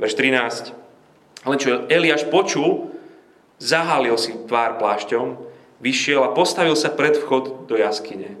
Verš 0.00 0.14
13. 0.16 1.44
Ale 1.44 1.54
čo 1.60 1.86
Eliáš 1.86 2.26
počul, 2.26 2.90
zahalil 3.60 4.16
si 4.18 4.34
tvár 4.34 4.80
plášťom, 4.80 5.38
vyšiel 5.78 6.26
a 6.26 6.34
postavil 6.34 6.74
sa 6.74 6.90
pred 6.90 7.14
vchod 7.14 7.70
do 7.70 7.78
jaskyne. 7.78 8.34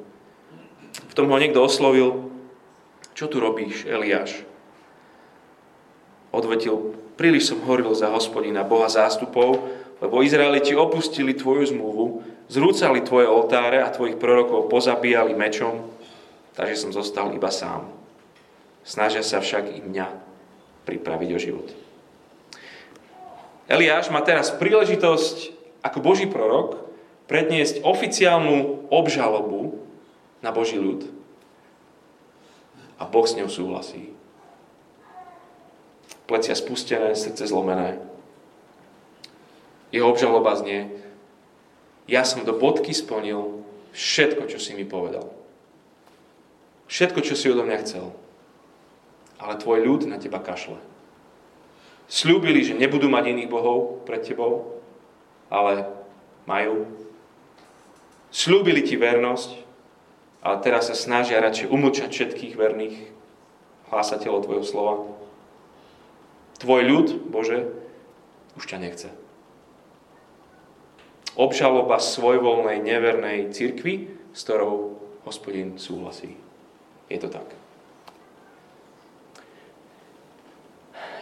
V 0.98 1.12
tom 1.14 1.30
ho 1.30 1.38
niekto 1.38 1.62
oslovil, 1.62 2.30
čo 3.14 3.30
tu 3.30 3.38
robíš, 3.38 3.86
Eliáš? 3.86 4.42
Odvetil, 6.34 6.98
príliš 7.16 7.50
som 7.52 7.62
horil 7.64 7.92
za 7.96 8.12
hospodina, 8.12 8.66
Boha 8.66 8.90
zástupov, 8.90 9.68
lebo 9.98 10.22
Izraeliti 10.22 10.78
opustili 10.78 11.34
tvoju 11.34 11.74
zmluvu, 11.74 12.06
zrúcali 12.46 13.02
tvoje 13.02 13.26
oltáre 13.26 13.82
a 13.82 13.90
tvojich 13.90 14.16
prorokov 14.16 14.70
pozabíjali 14.70 15.34
mečom, 15.34 15.90
takže 16.54 16.76
som 16.78 16.90
zostal 16.94 17.34
iba 17.34 17.50
sám. 17.50 17.90
Snažia 18.86 19.20
sa 19.26 19.42
však 19.42 19.74
i 19.74 19.84
mňa 19.84 20.06
pripraviť 20.86 21.30
o 21.34 21.38
život. 21.38 21.68
Eliáš 23.68 24.08
má 24.08 24.24
teraz 24.24 24.48
príležitosť 24.48 25.52
ako 25.84 25.98
Boží 26.00 26.24
prorok 26.24 26.88
predniesť 27.28 27.84
oficiálnu 27.84 28.88
obžalobu 28.88 29.84
na 30.40 30.48
Boží 30.48 30.80
ľud. 30.80 31.04
A 32.96 33.04
Boh 33.04 33.28
s 33.28 33.36
ňou 33.36 33.52
súhlasí. 33.52 34.17
Plecia 36.28 36.52
spustené, 36.52 37.16
srdce 37.16 37.48
zlomené. 37.48 37.96
Jeho 39.88 40.12
obžaloba 40.12 40.52
znie, 40.60 40.92
ja 42.04 42.20
som 42.24 42.44
do 42.44 42.52
bodky 42.52 42.92
splnil 42.92 43.64
všetko, 43.96 44.44
čo 44.52 44.60
si 44.60 44.76
mi 44.76 44.84
povedal. 44.84 45.32
Všetko, 46.88 47.24
čo 47.24 47.32
si 47.32 47.48
odo 47.48 47.64
mňa 47.64 47.78
chcel. 47.84 48.12
Ale 49.40 49.56
tvoj 49.56 49.80
ľud 49.84 50.00
na 50.08 50.20
teba 50.20 50.40
kašle. 50.40 50.76
Sľúbili, 52.08 52.64
že 52.64 52.76
nebudú 52.76 53.08
mať 53.08 53.32
iných 53.32 53.52
bohov 53.52 54.04
pred 54.08 54.24
tebou, 54.24 54.80
ale 55.52 55.84
majú. 56.48 56.88
Sľúbili 58.32 58.84
ti 58.84 58.96
vernosť, 58.96 59.60
ale 60.44 60.56
teraz 60.64 60.92
sa 60.92 60.96
snažia 60.96 61.40
radšej 61.40 61.68
umlčať 61.68 62.08
všetkých 62.12 62.56
verných 62.56 62.96
hlásateľov 63.92 64.44
Tvojho 64.44 64.64
slova. 64.64 64.94
Tvoj 66.58 66.82
ľud, 66.84 67.08
Bože, 67.30 67.70
už 68.58 68.66
ťa 68.66 68.78
nechce. 68.82 69.08
Obžaloba 71.38 72.02
svojvoľnej, 72.02 72.82
nevernej 72.82 73.54
cirkvi, 73.54 74.10
s 74.34 74.40
ktorou 74.42 74.98
hospodin 75.22 75.78
súhlasí. 75.78 76.34
Je 77.06 77.18
to 77.22 77.30
tak. 77.30 77.46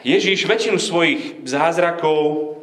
Ježíš 0.07 0.47
väčšinu 0.49 0.79
svojich 0.79 1.45
zázrakov, 1.45 2.57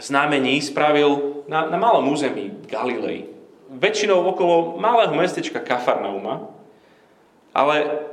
znamení 0.00 0.58
spravil 0.64 1.44
na, 1.46 1.68
na 1.70 1.76
malom 1.76 2.10
území 2.10 2.64
Galilei. 2.66 3.28
Väčšinou 3.68 4.24
okolo 4.24 4.80
malého 4.80 5.12
mestečka 5.12 5.60
Kafarnauma. 5.60 6.48
Ale 7.52 8.08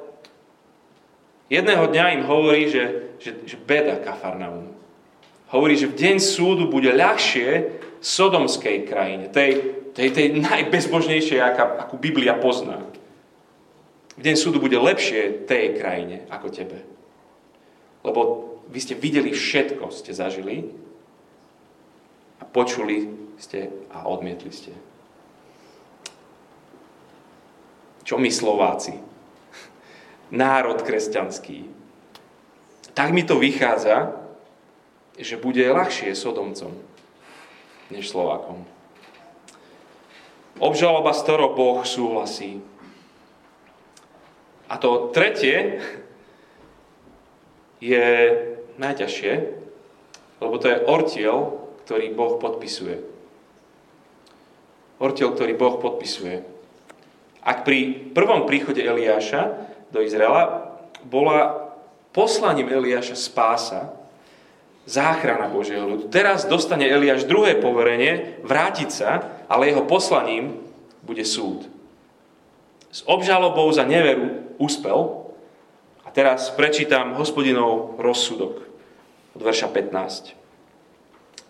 jedného 1.49 1.86
dňa 1.89 2.05
im 2.19 2.23
hovorí, 2.25 2.69
že, 2.69 3.15
že, 3.21 3.31
že 3.45 3.58
beda 3.60 4.01
Kafarnaum. 4.01 4.73
Hovorí, 5.53 5.77
že 5.77 5.88
v 5.88 5.97
deň 5.97 6.17
súdu 6.17 6.67
bude 6.67 6.89
ľahšie 6.89 7.81
sodomskej 8.01 8.86
krajine, 8.86 9.29
tej, 9.29 9.62
tej, 9.93 10.10
tej 10.13 10.27
najbezbožnejšej, 10.41 11.39
aká, 11.41 11.86
akú 11.86 11.97
Biblia 11.97 12.38
pozná. 12.38 12.81
V 14.15 14.21
deň 14.21 14.36
súdu 14.38 14.62
bude 14.62 14.77
lepšie 14.77 15.45
tej 15.49 15.75
krajine 15.77 16.23
ako 16.31 16.47
tebe. 16.53 16.79
Lebo 18.05 18.21
vy 18.69 18.79
ste 18.81 18.95
videli 18.97 19.34
všetko, 19.34 19.89
ste 19.89 20.13
zažili 20.13 20.69
a 22.41 22.43
počuli 22.45 23.10
ste 23.38 23.69
a 23.91 24.08
odmietli 24.08 24.51
ste. 24.53 24.71
Čo 28.05 28.21
my 28.21 28.29
Slováci? 28.29 29.14
Národ 30.35 30.83
kresťanský. 30.83 31.71
Tak 32.91 33.15
mi 33.15 33.23
to 33.23 33.39
vychádza, 33.39 34.19
že 35.15 35.39
bude 35.39 35.63
ľahšie 35.63 36.11
Sodomcom 36.11 36.75
než 37.87 38.11
Slovákom. 38.11 38.67
Obžaloba, 40.59 41.11
s 41.11 41.23
Boh 41.27 41.83
súhlasí. 41.83 42.63
A 44.71 44.79
to 44.79 45.11
tretie 45.11 45.83
je 47.83 48.07
najťažšie, 48.79 49.33
lebo 50.41 50.55
to 50.57 50.71
je 50.71 50.83
ortiel, 50.87 51.37
ktorý 51.85 52.15
Boh 52.15 52.39
podpisuje. 52.39 53.03
Ortiel, 54.97 55.35
ktorý 55.35 55.53
Boh 55.59 55.75
podpisuje. 55.77 56.47
Ak 57.45 57.67
pri 57.67 58.09
prvom 58.15 58.47
príchode 58.49 58.81
Eliáša 58.81 59.74
do 59.95 60.03
Izraela 60.03 60.75
bola 61.08 61.71
poslaním 62.12 62.67
Eliáša 62.67 63.15
spása, 63.15 63.95
záchrana 64.84 65.47
Božieho 65.47 65.88
ľudu. 65.88 66.12
Teraz 66.12 66.43
dostane 66.43 66.84
Eliáš 66.84 67.23
druhé 67.23 67.55
poverenie 67.55 68.43
vrátiť 68.43 68.89
sa, 68.91 69.23
ale 69.47 69.71
jeho 69.71 69.88
poslaním 69.88 70.60
bude 71.08 71.23
súd. 71.23 71.63
S 72.91 73.08
obžalobou 73.08 73.71
za 73.71 73.88
neveru 73.88 74.55
úspel, 74.60 75.25
teraz 76.15 76.47
prečítam 76.55 77.15
hospodinov 77.19 77.99
rozsudok 77.99 78.63
od 79.36 79.41
verša 79.43 79.67
15. 79.67 80.31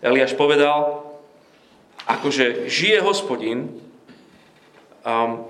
Eliáš 0.02 0.34
povedal, 0.34 1.06
akože 2.10 2.66
žije 2.66 2.98
hospodin, 2.98 3.78
um, 5.06 5.46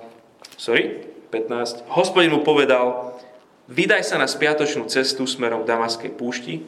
sorry, 0.61 1.06
15, 1.29 1.87
hospodin 1.91 2.33
mu 2.33 2.47
povedal, 2.47 3.17
vydaj 3.67 4.03
sa 4.07 4.17
na 4.17 4.31
spiatočnú 4.31 4.87
cestu 4.87 5.27
smerom 5.27 5.67
k 5.67 5.71
Damaskej 5.71 6.13
púšti, 6.15 6.63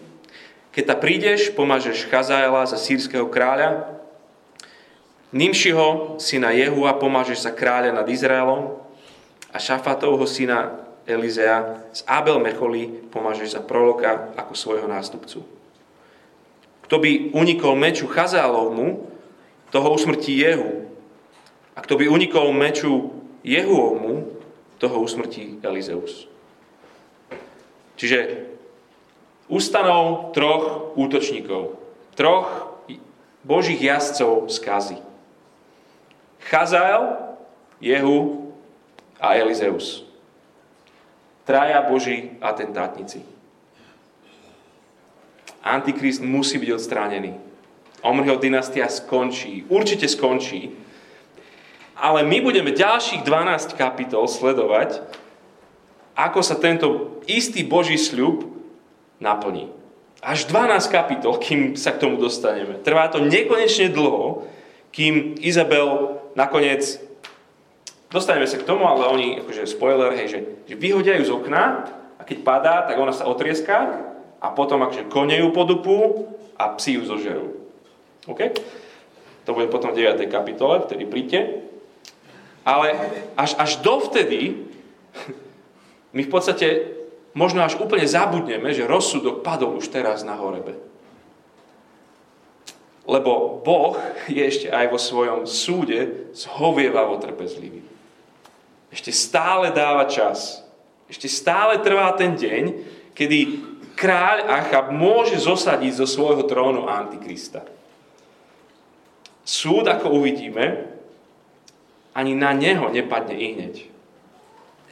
keď 0.74 0.84
ta 0.84 0.96
prídeš, 0.98 1.50
pomážeš 1.54 2.06
Chazaela 2.06 2.62
za 2.68 2.78
sírskeho 2.78 3.26
kráľa, 3.26 3.98
Nimšiho 5.28 6.16
syna 6.16 6.56
Jehu 6.56 6.88
a 6.88 6.96
pomážeš 6.96 7.44
za 7.44 7.52
kráľa 7.52 7.92
nad 7.92 8.08
Izraelom 8.08 8.80
a 9.52 9.60
Šafatovho 9.60 10.24
syna 10.24 10.72
Elizea, 11.04 11.84
z 11.92 12.00
Abel 12.08 12.40
Mecholi 12.40 13.08
pomážeš 13.12 13.56
za 13.56 13.60
proroka 13.60 14.32
ako 14.40 14.56
svojho 14.56 14.88
nástupcu. 14.88 15.44
Kto 16.88 16.96
by 16.96 17.36
unikol 17.36 17.76
meču 17.76 18.08
Chazálovmu, 18.08 19.08
toho 19.68 19.88
usmrtí 19.92 20.32
Jehu. 20.32 20.88
A 21.76 21.84
kto 21.84 22.00
by 22.00 22.08
unikol 22.08 22.50
meču 22.56 23.12
Jehuovmu, 23.44 24.37
toho 24.78 25.00
usmrtí 25.00 25.58
Elizeus. 25.62 26.30
Čiže 27.98 28.46
ustanov 29.50 30.30
troch 30.32 30.94
útočníkov, 30.94 31.76
troch 32.14 32.78
božích 33.42 33.82
jazdcov 33.82 34.46
skazy. 34.48 35.02
Chazael, 36.46 37.18
Jehu 37.82 38.54
a 39.18 39.34
Elizeus 39.34 40.08
traja 41.48 41.80
boží 41.88 42.36
atentátnici. 42.44 43.24
Antikrist 45.64 46.20
musí 46.20 46.60
byť 46.60 46.70
odstránený. 46.76 47.40
Omrho 48.04 48.36
dynastia 48.36 48.84
skončí. 48.92 49.64
Určite 49.72 50.04
skončí. 50.12 50.76
Ale 51.98 52.22
my 52.22 52.38
budeme 52.40 52.70
ďalších 52.70 53.26
12 53.26 53.74
kapitol 53.74 54.30
sledovať, 54.30 55.02
ako 56.14 56.40
sa 56.42 56.54
tento 56.58 57.18
istý 57.26 57.66
Boží 57.66 57.98
sľub 57.98 58.46
naplní. 59.18 59.70
Až 60.22 60.50
12 60.50 60.94
kapitol, 60.94 61.38
kým 61.38 61.74
sa 61.78 61.94
k 61.94 62.02
tomu 62.06 62.18
dostaneme. 62.18 62.78
Trvá 62.82 63.10
to 63.10 63.22
nekonečne 63.22 63.90
dlho, 63.90 64.46
kým 64.94 65.38
Izabel 65.42 66.18
nakoniec 66.34 67.02
Dostaneme 68.08 68.48
sa 68.48 68.56
k 68.56 68.64
tomu, 68.64 68.88
ale 68.88 69.04
oni, 69.04 69.44
akože 69.44 69.68
spoiler, 69.68 70.16
hej, 70.16 70.26
že, 70.32 70.40
že 70.64 70.74
vyhodia 70.80 71.20
z 71.20 71.28
okna 71.28 71.84
a 72.16 72.22
keď 72.24 72.38
padá, 72.40 72.74
tak 72.88 72.96
ona 72.96 73.12
sa 73.12 73.28
otrieská 73.28 74.00
a 74.40 74.48
potom 74.48 74.80
akože 74.80 75.12
kone 75.12 75.36
ju 75.36 75.52
podupu 75.52 76.24
a 76.56 76.72
psi 76.72 76.96
ju 76.96 77.02
zožerú. 77.04 77.46
OK? 78.24 78.56
To 79.44 79.52
bude 79.52 79.68
potom 79.68 79.92
v 79.92 80.08
9. 80.08 80.24
kapitole, 80.32 80.88
vtedy 80.88 81.04
príďte. 81.04 81.67
Ale 82.68 82.92
až, 83.32 83.56
až 83.56 83.80
dovtedy 83.80 84.68
my 86.12 86.20
v 86.20 86.32
podstate 86.32 86.92
možno 87.32 87.64
až 87.64 87.80
úplne 87.80 88.04
zabudneme, 88.04 88.76
že 88.76 88.84
rozsudok 88.84 89.40
padol 89.40 89.80
už 89.80 89.88
teraz 89.88 90.20
na 90.20 90.36
horebe. 90.36 90.76
Lebo 93.08 93.64
Boh 93.64 93.96
je 94.28 94.44
ešte 94.44 94.68
aj 94.68 94.92
vo 94.92 95.00
svojom 95.00 95.48
súde 95.48 96.28
zhovievavo 96.36 97.16
trpezlivý. 97.16 97.80
Ešte 98.92 99.16
stále 99.16 99.72
dáva 99.72 100.04
čas. 100.04 100.60
Ešte 101.08 101.24
stále 101.24 101.80
trvá 101.80 102.12
ten 102.20 102.36
deň, 102.36 102.62
kedy 103.16 103.38
kráľ 103.96 104.44
Achab 104.44 104.92
môže 104.92 105.40
zosadiť 105.40 106.04
zo 106.04 106.06
svojho 106.06 106.44
trónu 106.44 106.84
Antikrista. 106.84 107.64
Súd, 109.40 109.88
ako 109.88 110.20
uvidíme, 110.20 110.97
ani 112.12 112.32
na 112.34 112.56
neho 112.56 112.88
nepadne 112.88 113.34
i 113.36 113.46
hneď. 113.54 113.74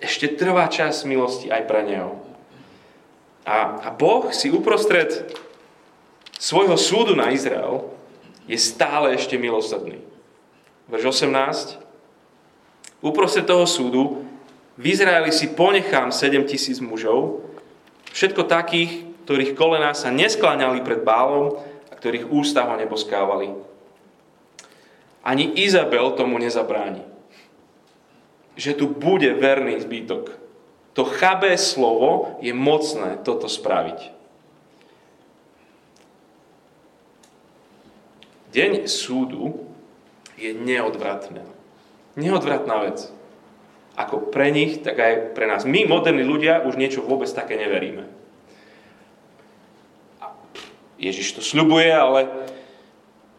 Ešte 0.01 0.37
trvá 0.37 0.69
čas 0.69 1.09
milosti 1.09 1.49
aj 1.49 1.63
pre 1.65 1.83
neho. 1.85 2.21
A, 3.47 3.81
a 3.81 3.89
Boh 3.95 4.29
si 4.35 4.53
uprostred 4.53 5.33
svojho 6.37 6.77
súdu 6.77 7.17
na 7.17 7.33
Izrael 7.33 7.89
je 8.45 8.59
stále 8.59 9.17
ešte 9.17 9.41
milosrdný. 9.41 10.03
Verš 10.87 11.25
18. 11.25 11.81
Uprostred 13.03 13.47
toho 13.47 13.67
súdu 13.67 14.27
v 14.77 14.85
Izraeli 14.93 15.33
si 15.33 15.49
ponechám 15.57 16.13
7 16.13 16.45
tisíc 16.45 16.85
mužov, 16.85 17.41
všetko 18.13 18.45
takých, 18.45 19.09
ktorých 19.25 19.57
kolená 19.57 19.97
sa 19.97 20.13
neskláňali 20.13 20.85
pred 20.85 21.01
bálom 21.01 21.57
a 21.89 21.93
ktorých 21.97 22.29
ústa 22.29 22.69
ho 22.69 22.77
neboskávali. 22.77 23.57
Ani 25.27 25.51
Izabel 25.59 26.15
tomu 26.15 26.39
nezabráni. 26.39 27.03
Že 28.55 28.79
tu 28.79 28.87
bude 28.87 29.27
verný 29.35 29.83
zbytok. 29.83 30.31
To 30.95 31.03
chabé 31.03 31.59
slovo 31.59 32.39
je 32.39 32.55
mocné 32.55 33.19
toto 33.27 33.51
spraviť. 33.51 34.15
Deň 38.55 38.87
súdu 38.87 39.67
je 40.39 40.55
neodvratná. 40.55 41.45
Neodvratná 42.17 42.87
vec. 42.87 43.11
Ako 43.99 44.31
pre 44.33 44.49
nich, 44.55 44.81
tak 44.81 44.97
aj 44.97 45.35
pre 45.35 45.45
nás. 45.51 45.69
My, 45.69 45.85
moderní 45.85 46.25
ľudia, 46.25 46.65
už 46.65 46.79
niečo 46.79 47.05
vôbec 47.05 47.29
také 47.29 47.59
neveríme. 47.61 48.09
Ježiš 50.97 51.37
to 51.37 51.43
sľubuje, 51.45 51.93
ale 51.93 52.46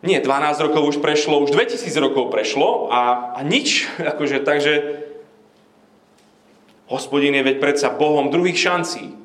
nie, 0.05 0.21
12 0.21 0.61
rokov 0.61 0.93
už 0.93 0.97
prešlo, 1.01 1.41
už 1.41 1.57
2000 1.57 1.89
rokov 1.97 2.29
prešlo 2.29 2.93
a, 2.93 3.33
a 3.33 3.39
nič. 3.41 3.89
Akože, 4.13 4.45
takže 4.45 5.01
hospodin 6.85 7.33
je 7.33 7.43
veď 7.43 7.57
predsa 7.57 7.89
Bohom 7.89 8.29
druhých 8.29 8.57
šancí. 8.57 9.17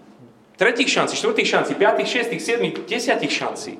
Tretích 0.56 0.88
šancí, 0.88 1.16
štvrtých 1.16 1.48
šancí, 1.48 1.72
piatých, 1.74 2.08
šiestých, 2.08 2.42
siedmých, 2.42 2.74
desiatých 2.88 3.32
šancí. 3.32 3.72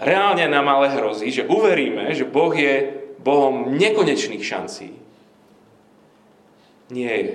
Reálne 0.00 0.48
nám 0.48 0.64
ale 0.64 0.88
hrozí, 0.96 1.28
že 1.28 1.44
uveríme, 1.44 2.08
že 2.16 2.24
Boh 2.24 2.52
je 2.56 3.04
Bohom 3.20 3.76
nekonečných 3.76 4.40
šancí. 4.40 4.96
Nie 6.88 7.12
je. 7.20 7.34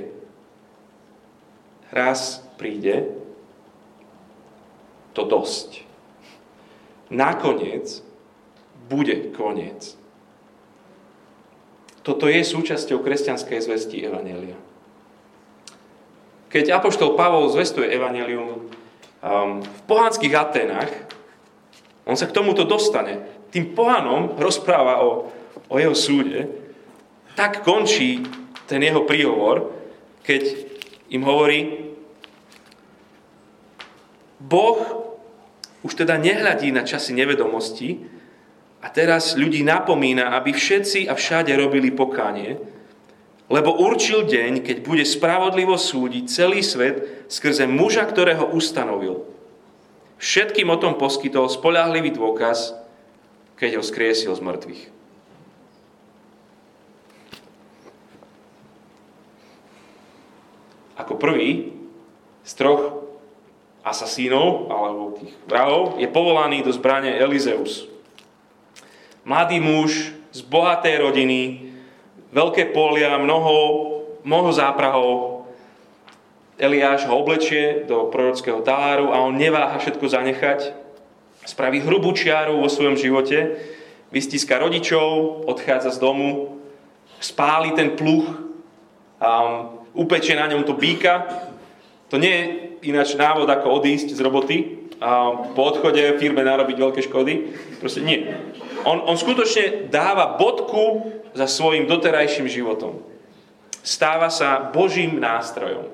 Raz 1.94 2.42
príde 2.58 3.06
to 5.14 5.24
dosť 5.24 5.85
nakoniec 7.10 8.02
bude 8.86 9.34
koniec. 9.34 9.98
Toto 12.06 12.30
je 12.30 12.46
súčasťou 12.46 13.02
kresťanskej 13.02 13.60
zvesti 13.66 13.98
Evanelia. 14.06 14.58
Keď 16.54 16.78
Apoštol 16.78 17.18
Pavol 17.18 17.50
zvestuje 17.50 17.90
Evangelium 17.90 18.70
um, 18.70 19.60
v 19.60 19.82
pohanských 19.90 20.38
Atenách, 20.38 20.92
on 22.06 22.14
sa 22.14 22.30
k 22.30 22.36
tomuto 22.38 22.64
dostane. 22.70 23.26
Tým 23.50 23.74
pohanom 23.74 24.38
rozpráva 24.38 25.02
o, 25.02 25.34
o 25.66 25.76
jeho 25.82 25.98
súde. 25.98 26.46
Tak 27.34 27.66
končí 27.66 28.22
ten 28.70 28.86
jeho 28.86 29.04
príhovor, 29.10 29.74
keď 30.22 30.42
im 31.10 31.26
hovorí, 31.26 31.90
Boh 34.38 34.78
už 35.86 35.94
teda 35.94 36.18
nehľadí 36.18 36.74
na 36.74 36.82
časy 36.82 37.14
nevedomosti 37.14 38.02
a 38.82 38.90
teraz 38.90 39.38
ľudí 39.38 39.62
napomína, 39.62 40.34
aby 40.34 40.50
všetci 40.50 41.06
a 41.06 41.14
všade 41.14 41.54
robili 41.54 41.94
pokánie, 41.94 42.58
lebo 43.46 43.78
určil 43.78 44.26
deň, 44.26 44.66
keď 44.66 44.78
bude 44.82 45.06
spravodlivo 45.06 45.78
súdiť 45.78 46.26
celý 46.26 46.66
svet 46.66 47.30
skrze 47.30 47.70
muža, 47.70 48.02
ktorého 48.10 48.50
ustanovil. 48.50 49.30
Všetkým 50.18 50.74
o 50.74 50.82
tom 50.82 50.98
poskytol 50.98 51.46
spolahlivý 51.54 52.10
dôkaz, 52.18 52.74
keď 53.62 53.78
ho 53.78 53.84
skriesil 53.86 54.34
z 54.34 54.42
mŕtvych. 54.42 54.84
Ako 60.98 61.14
prvý 61.22 61.76
z 62.42 62.52
troch 62.58 63.05
asasínov 63.86 64.74
alebo 64.74 65.14
tých 65.22 65.34
vrahov 65.46 66.02
je 66.02 66.10
povolaný 66.10 66.66
do 66.66 66.74
zbrane 66.74 67.14
Elizeus. 67.14 67.86
Mladý 69.22 69.62
muž 69.62 70.10
z 70.34 70.42
bohatej 70.42 71.06
rodiny, 71.06 71.70
veľké 72.34 72.74
polia, 72.74 73.22
mnoho, 73.22 73.56
mnoho 74.26 74.50
záprahov. 74.50 75.46
Eliáš 76.58 77.06
ho 77.06 77.14
oblečie 77.14 77.86
do 77.86 78.10
prorockého 78.10 78.66
taláru 78.66 79.14
a 79.14 79.22
on 79.22 79.38
neváha 79.38 79.78
všetko 79.78 80.06
zanechať. 80.10 80.74
Spraví 81.46 81.86
hrubú 81.86 82.10
čiaru 82.18 82.58
vo 82.58 82.70
svojom 82.72 82.98
živote, 82.98 83.62
vystíska 84.10 84.58
rodičov, 84.58 85.46
odchádza 85.46 85.94
z 85.94 86.02
domu, 86.02 86.58
spáli 87.22 87.78
ten 87.78 87.94
pluch, 87.94 88.46
a 89.20 89.30
upečie 89.96 90.36
na 90.36 90.48
ňom 90.52 90.68
to 90.68 90.76
býka. 90.76 91.24
To 92.12 92.20
nie 92.20 92.70
ináč 92.86 93.18
návod, 93.18 93.50
ako 93.50 93.82
odísť 93.82 94.14
z 94.14 94.20
roboty 94.22 94.58
a 95.02 95.44
po 95.52 95.62
odchode 95.76 96.00
firme 96.22 96.46
narobiť 96.46 96.78
veľké 96.80 97.02
škody. 97.10 97.34
Proste 97.84 98.06
nie. 98.06 98.24
On, 98.88 99.02
on 99.04 99.18
skutočne 99.20 99.92
dáva 99.92 100.40
bodku 100.40 101.12
za 101.36 101.50
svojim 101.50 101.90
doterajším 101.90 102.48
životom. 102.48 103.04
Stáva 103.84 104.32
sa 104.32 104.72
Božím 104.72 105.20
nástrojom. 105.20 105.92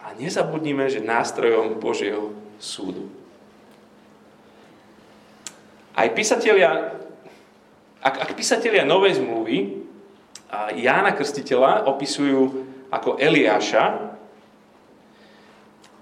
A 0.00 0.14
nezabudnime, 0.16 0.86
že 0.88 1.04
nástrojom 1.04 1.76
Božieho 1.82 2.32
súdu. 2.62 3.10
Aj 5.92 6.08
písatelia, 6.14 6.94
ak, 8.00 8.14
ak 8.26 8.30
písatelia 8.38 8.86
Novej 8.86 9.18
zmluvy 9.18 9.86
Jána 10.78 11.12
Krstiteľa 11.12 11.90
opisujú 11.90 12.64
ako 12.88 13.18
Eliáša, 13.18 14.15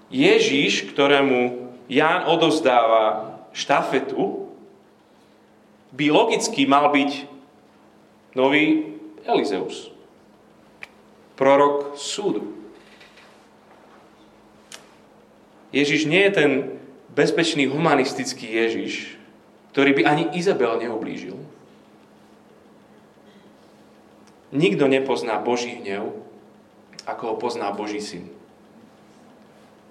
Ježíš, 0.09 0.93
ktorému 0.93 1.69
Ján 1.89 2.25
odovzdáva 2.25 3.37
štafetu, 3.53 4.49
by 5.95 6.05
logicky 6.11 6.67
mal 6.67 6.91
byť 6.91 7.11
nový 8.35 8.97
Elizeus. 9.23 9.93
Prorok 11.39 11.95
súdu. 11.95 12.51
Ježiš 15.71 16.07
nie 16.07 16.23
je 16.27 16.31
ten 16.31 16.51
bezpečný 17.11 17.67
humanistický 17.67 18.47
Ježiš, 18.47 19.19
ktorý 19.71 19.91
by 19.99 20.01
ani 20.03 20.23
Izabel 20.35 20.79
neublížil. 20.79 21.35
Nikto 24.55 24.87
nepozná 24.87 25.35
Boží 25.43 25.83
hnev, 25.83 26.15
ako 27.03 27.23
ho 27.27 27.35
pozná 27.35 27.75
Boží 27.75 27.99
syn. 27.99 28.34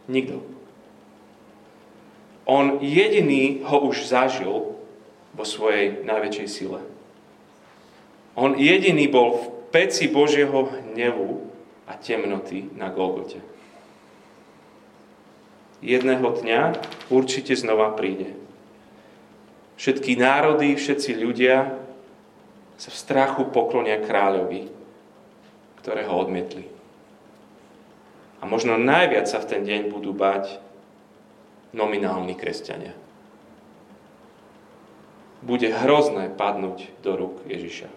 Nikto. 0.08 0.44
On 2.44 2.78
jediný 2.84 3.64
ho 3.64 3.88
už 3.88 4.04
zažil 4.04 4.76
vo 5.32 5.44
svojej 5.44 6.04
najväčšej 6.04 6.48
sile. 6.48 6.80
On 8.36 8.52
jediný 8.58 9.08
bol 9.08 9.28
v 9.40 9.44
peci 9.72 10.10
Božieho 10.12 10.68
hnevu 10.68 11.48
a 11.88 11.96
temnoty 11.96 12.68
na 12.76 12.92
Golgote. 12.92 13.40
Jedného 15.84 16.24
dňa 16.24 16.60
určite 17.12 17.52
znova 17.56 17.92
príde. 17.96 18.32
Všetky 19.76 20.16
národy, 20.16 20.78
všetci 20.78 21.18
ľudia 21.18 21.76
sa 22.78 22.88
v 22.90 22.96
strachu 22.96 23.50
poklonia 23.50 24.00
kráľovi, 24.00 24.70
ktorého 25.82 26.12
odmietli. 26.14 26.73
A 28.44 28.46
možno 28.46 28.76
najviac 28.76 29.24
sa 29.24 29.40
v 29.40 29.48
ten 29.48 29.64
deň 29.64 29.88
budú 29.88 30.12
bať 30.12 30.60
nominálni 31.72 32.36
kresťania. 32.36 32.92
Bude 35.40 35.72
hrozné 35.72 36.28
padnúť 36.28 36.92
do 37.00 37.16
rúk 37.16 37.40
Ježiša. 37.48 37.88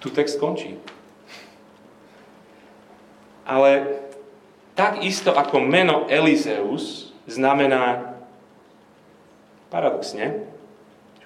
Tu 0.00 0.08
text 0.08 0.40
končí. 0.40 0.80
Ale 3.44 4.00
takisto 4.72 5.36
ako 5.36 5.60
meno 5.60 6.08
Elizeus 6.08 7.12
znamená 7.28 8.16
paradoxne, 9.68 10.48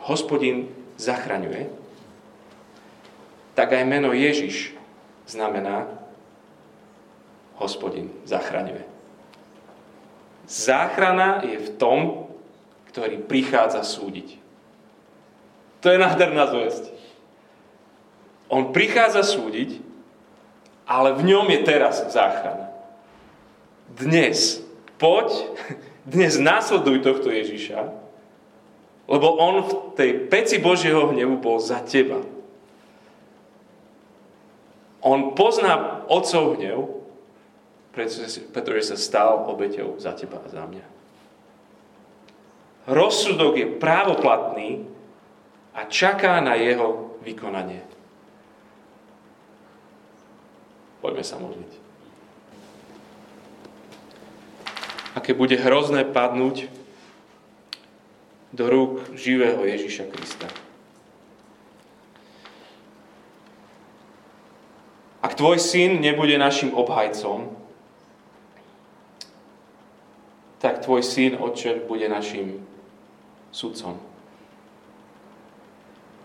hospodin 0.02 0.66
zachraňuje, 0.98 1.79
tak 3.60 3.76
aj 3.76 3.84
meno 3.84 4.16
Ježiš 4.16 4.72
znamená 5.28 5.84
hospodin 7.60 8.08
zachraňuje. 8.24 8.88
Záchrana 10.48 11.44
je 11.44 11.60
v 11.60 11.68
tom, 11.76 12.24
ktorý 12.88 13.20
prichádza 13.20 13.84
súdiť. 13.84 14.40
To 15.84 15.92
je 15.92 16.00
nádherná 16.00 16.48
zväzť. 16.48 16.88
On 18.48 18.72
prichádza 18.72 19.28
súdiť, 19.28 19.84
ale 20.88 21.12
v 21.20 21.28
ňom 21.28 21.44
je 21.52 21.60
teraz 21.60 22.00
záchrana. 22.08 22.72
Dnes, 23.92 24.64
poď, 24.96 25.36
dnes 26.16 26.40
následuj 26.40 27.04
tohto 27.04 27.28
Ježiša, 27.28 27.92
lebo 29.04 29.36
on 29.36 29.68
v 29.68 29.72
tej 30.00 30.10
peci 30.32 30.56
Božieho 30.56 31.12
hnevu 31.12 31.36
bol 31.44 31.60
za 31.60 31.84
teba. 31.84 32.39
On 35.00 35.32
pozná 35.32 36.04
otcov 36.08 36.60
hnev, 36.60 37.00
pretože, 37.90 38.82
sa 38.92 38.96
stal 38.96 39.48
obeťou 39.50 39.98
za 39.98 40.14
teba 40.14 40.38
a 40.38 40.48
za 40.48 40.62
mňa. 40.62 40.86
Rozsudok 42.90 43.54
je 43.58 43.66
právoplatný 43.76 44.70
a 45.74 45.84
čaká 45.86 46.38
na 46.40 46.56
jeho 46.56 47.18
vykonanie. 47.22 47.82
Poďme 51.00 51.24
sa 51.24 51.40
modliť. 51.40 51.72
Aké 55.16 55.34
bude 55.34 55.58
hrozné 55.58 56.06
padnúť 56.06 56.70
do 58.54 58.64
rúk 58.66 59.14
živého 59.16 59.62
Ježiša 59.66 60.06
Krista. 60.10 60.46
Tvoj 65.40 65.56
syn 65.56 66.04
nebude 66.04 66.36
našim 66.36 66.76
obhajcom, 66.76 67.48
tak 70.60 70.84
tvoj 70.84 71.00
syn, 71.00 71.40
Otče, 71.40 71.88
bude 71.88 72.04
našim 72.12 72.60
sudcom. 73.48 73.96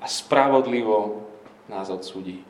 A 0.03 0.05
spravodlivo 0.11 1.24
nás 1.72 1.88
odsúdi. 1.88 2.43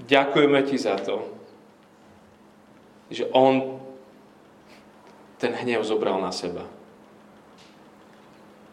Ďakujeme 0.00 0.64
ti 0.64 0.80
za 0.80 0.96
to, 0.96 1.28
že 3.12 3.28
on 3.36 3.84
ten 5.36 5.52
hnev 5.52 5.84
zobral 5.84 6.16
na 6.16 6.32
seba. 6.32 6.64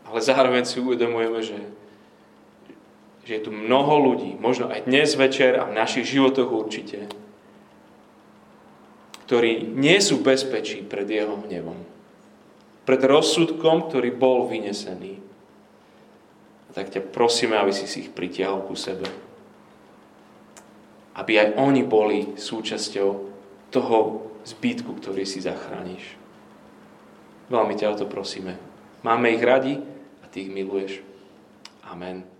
Ale 0.07 0.24
zároveň 0.24 0.64
si 0.64 0.80
uvedomujeme, 0.80 1.43
že, 1.43 1.60
že 3.30 3.38
je 3.38 3.45
tu 3.45 3.53
mnoho 3.53 4.01
ľudí, 4.01 4.41
možno 4.41 4.73
aj 4.73 4.89
dnes 4.89 5.13
večer 5.13 5.61
a 5.61 5.69
v 5.69 5.77
našich 5.77 6.09
životoch 6.09 6.49
určite, 6.49 7.05
ktorí 9.30 9.69
nie 9.69 10.01
sú 10.01 10.25
bezpečí 10.25 10.82
pred 10.82 11.05
jeho 11.05 11.38
hnevom. 11.45 11.77
Pred 12.89 13.01
rozsudkom, 13.05 13.86
ktorý 13.86 14.17
bol 14.17 14.49
vynesený. 14.49 15.21
A 16.65 16.69
tak 16.73 16.89
ťa 16.89 17.05
prosíme, 17.05 17.53
aby 17.53 17.69
si 17.69 17.86
si 17.86 18.09
ich 18.09 18.09
pritiahol 18.09 18.65
ku 18.65 18.73
sebe. 18.73 19.05
Aby 21.13 21.38
aj 21.38 21.47
oni 21.61 21.86
boli 21.86 22.34
súčasťou 22.34 23.09
toho 23.69 23.97
zbytku, 24.41 24.89
ktorý 24.97 25.21
si 25.30 25.38
zachrániš. 25.38 26.17
Veľmi 27.53 27.77
ťa 27.77 27.93
o 27.93 27.99
to 28.01 28.05
prosíme. 28.09 28.57
Máme 29.05 29.30
ich 29.30 29.45
radi 29.45 29.77
a 30.17 30.25
ty 30.25 30.49
ich 30.49 30.49
miluješ. 30.49 31.05
Amen. 31.86 32.39